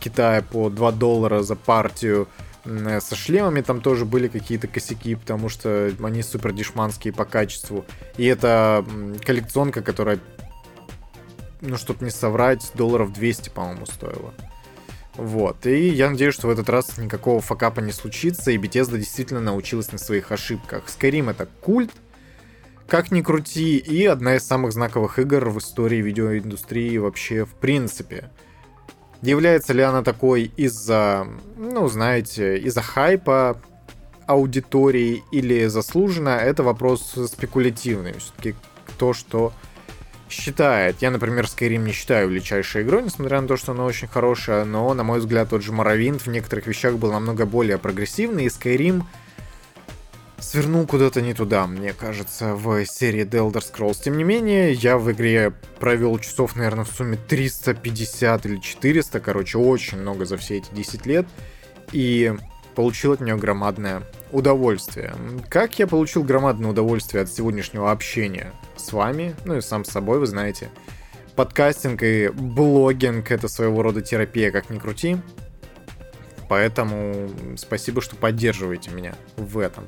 Китая 0.00 0.42
по 0.42 0.70
2 0.70 0.92
доллара 0.92 1.42
за 1.42 1.56
партию. 1.56 2.28
Э, 2.66 3.00
со 3.00 3.14
шлемами 3.14 3.60
там 3.60 3.80
тоже 3.80 4.04
были 4.04 4.28
какие-то 4.28 4.66
косяки, 4.68 5.14
потому 5.14 5.48
что 5.48 5.92
они 6.02 6.22
супер 6.22 6.52
дешманские 6.52 7.12
по 7.12 7.24
качеству. 7.24 7.84
И 8.16 8.24
это 8.26 8.84
коллекционка, 9.24 9.82
которая, 9.82 10.18
ну, 11.60 11.76
чтобы 11.76 12.04
не 12.04 12.10
соврать, 12.10 12.70
долларов 12.74 13.12
200, 13.12 13.50
по-моему, 13.50 13.86
стоила. 13.86 14.34
Вот. 15.14 15.64
И 15.66 15.88
я 15.88 16.10
надеюсь, 16.10 16.34
что 16.34 16.48
в 16.48 16.50
этот 16.50 16.68
раз 16.68 16.98
никакого 16.98 17.40
факапа 17.40 17.80
не 17.80 17.92
случится, 17.92 18.50
и 18.50 18.58
Bethesda 18.58 18.98
действительно 18.98 19.40
научилась 19.40 19.90
на 19.92 19.98
своих 19.98 20.30
ошибках. 20.30 20.84
Skyrim 20.86 21.30
это 21.30 21.48
культ, 21.62 21.92
как 22.86 23.10
ни 23.10 23.22
крути, 23.22 23.78
и 23.78 24.04
одна 24.04 24.36
из 24.36 24.46
самых 24.46 24.72
знаковых 24.72 25.18
игр 25.18 25.48
в 25.48 25.58
истории 25.58 26.02
видеоиндустрии 26.02 26.98
вообще 26.98 27.44
в 27.44 27.54
принципе. 27.54 28.30
Является 29.22 29.72
ли 29.72 29.82
она 29.82 30.02
такой 30.02 30.52
из-за, 30.56 31.26
ну, 31.56 31.88
знаете, 31.88 32.58
из-за 32.58 32.82
хайпа 32.82 33.58
аудитории 34.26 35.22
или 35.30 35.66
заслуженно, 35.66 36.30
это 36.30 36.62
вопрос 36.62 37.14
спекулятивный. 37.30 38.14
Все-таки 38.18 38.54
кто 38.86 39.12
что 39.12 39.52
считает. 40.28 40.96
Я, 41.00 41.10
например, 41.10 41.44
Skyrim 41.44 41.78
не 41.78 41.92
считаю 41.92 42.28
величайшей 42.28 42.82
игрой, 42.82 43.04
несмотря 43.04 43.40
на 43.40 43.48
то, 43.48 43.56
что 43.56 43.72
она 43.72 43.84
очень 43.84 44.08
хорошая, 44.08 44.64
но, 44.64 44.92
на 44.94 45.04
мой 45.04 45.20
взгляд, 45.20 45.50
тот 45.50 45.62
же 45.62 45.72
Morrowind 45.72 46.18
в 46.18 46.26
некоторых 46.26 46.66
вещах 46.66 46.94
был 46.96 47.12
намного 47.12 47.46
более 47.46 47.78
прогрессивный, 47.78 48.44
и 48.44 48.48
Skyrim 48.48 49.04
свернул 50.56 50.86
куда-то 50.86 51.20
не 51.20 51.34
туда, 51.34 51.66
мне 51.66 51.92
кажется, 51.92 52.54
в 52.54 52.82
серии 52.86 53.26
The 53.26 53.46
Elder 53.46 53.62
Scrolls. 53.62 53.98
Тем 54.02 54.16
не 54.16 54.24
менее, 54.24 54.72
я 54.72 54.96
в 54.96 55.12
игре 55.12 55.52
провел 55.78 56.18
часов, 56.18 56.56
наверное, 56.56 56.86
в 56.86 56.88
сумме 56.88 57.18
350 57.18 58.46
или 58.46 58.56
400, 58.56 59.20
короче, 59.20 59.58
очень 59.58 59.98
много 59.98 60.24
за 60.24 60.38
все 60.38 60.56
эти 60.56 60.72
10 60.72 61.04
лет, 61.04 61.26
и 61.92 62.32
получил 62.74 63.12
от 63.12 63.20
нее 63.20 63.36
громадное 63.36 64.04
удовольствие. 64.32 65.14
Как 65.50 65.78
я 65.78 65.86
получил 65.86 66.24
громадное 66.24 66.70
удовольствие 66.70 67.24
от 67.24 67.28
сегодняшнего 67.28 67.92
общения 67.92 68.50
с 68.78 68.94
вами, 68.94 69.36
ну 69.44 69.58
и 69.58 69.60
сам 69.60 69.84
с 69.84 69.90
собой, 69.90 70.20
вы 70.20 70.26
знаете. 70.26 70.70
Подкастинг 71.34 72.02
и 72.02 72.30
блогинг— 72.30 73.30
это 73.30 73.48
своего 73.48 73.82
рода 73.82 74.00
терапия, 74.00 74.50
как 74.50 74.70
ни 74.70 74.78
крути. 74.78 75.18
Поэтому 76.48 77.28
спасибо, 77.58 78.00
что 78.00 78.16
поддерживаете 78.16 78.90
меня 78.90 79.16
в 79.36 79.58
этом. 79.58 79.84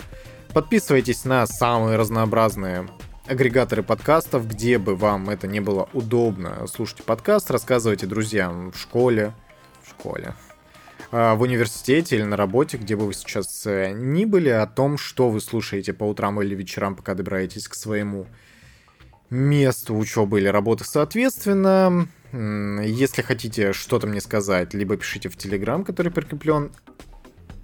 Подписывайтесь 0.54 1.24
на 1.24 1.46
самые 1.46 1.96
разнообразные 1.96 2.88
агрегаторы 3.26 3.82
подкастов, 3.82 4.48
где 4.48 4.78
бы 4.78 4.96
вам 4.96 5.28
это 5.28 5.46
не 5.46 5.61
было 5.61 5.88
удобно. 5.92 6.66
Слушайте 6.66 7.02
подкаст, 7.02 7.50
рассказывайте 7.50 8.06
друзьям 8.06 8.72
в 8.72 8.78
школе, 8.78 9.34
в 9.82 9.90
школе, 9.90 10.34
а, 11.12 11.34
в 11.34 11.42
университете 11.42 12.16
или 12.16 12.22
на 12.22 12.37
работе, 12.37 12.78
где 12.78 12.96
бы 12.96 13.06
вы 13.06 13.12
сейчас 13.12 13.66
э, 13.66 13.92
ни 13.92 14.24
были, 14.24 14.48
о 14.48 14.66
том, 14.66 14.96
что 14.96 15.28
вы 15.28 15.40
слушаете 15.42 15.92
по 15.92 16.04
утрам 16.04 16.40
или 16.40 16.54
вечерам, 16.54 16.96
пока 16.96 17.14
добираетесь 17.14 17.68
к 17.68 17.74
своему 17.74 18.26
месту 19.28 19.94
учебы 19.94 20.40
или 20.40 20.48
работы. 20.48 20.84
Соответственно, 20.84 22.08
если 22.32 23.20
хотите 23.20 23.74
что-то 23.74 24.06
мне 24.06 24.22
сказать, 24.22 24.72
либо 24.72 24.96
пишите 24.96 25.28
в 25.28 25.37
Телеграм, 25.37 25.84
который 25.84 26.11
прикреплен 26.11 26.70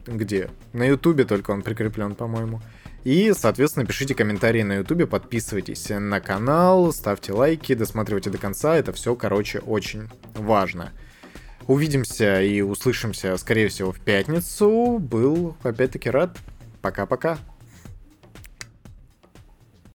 где? 0.06 0.50
На 0.72 0.84
Ютубе 0.84 1.24
только 1.24 1.50
он 1.50 1.62
прикреплен, 1.62 2.14
по-моему. 2.14 2.60
И, 3.04 3.32
соответственно, 3.36 3.84
пишите 3.84 4.14
комментарии 4.14 4.62
на 4.62 4.76
Ютубе, 4.76 5.06
подписывайтесь 5.06 5.88
на 5.90 6.20
канал, 6.20 6.90
ставьте 6.92 7.32
лайки, 7.32 7.74
досматривайте 7.74 8.30
до 8.30 8.38
конца. 8.38 8.76
Это 8.76 8.92
все, 8.92 9.14
короче, 9.14 9.58
очень 9.58 10.08
важно. 10.34 10.92
Увидимся 11.66 12.42
и 12.42 12.60
услышимся, 12.62 13.36
скорее 13.36 13.68
всего, 13.68 13.92
в 13.92 14.00
пятницу. 14.00 14.98
Был, 14.98 15.56
опять-таки, 15.62 16.10
рад. 16.10 16.36
Пока-пока. 16.80 17.38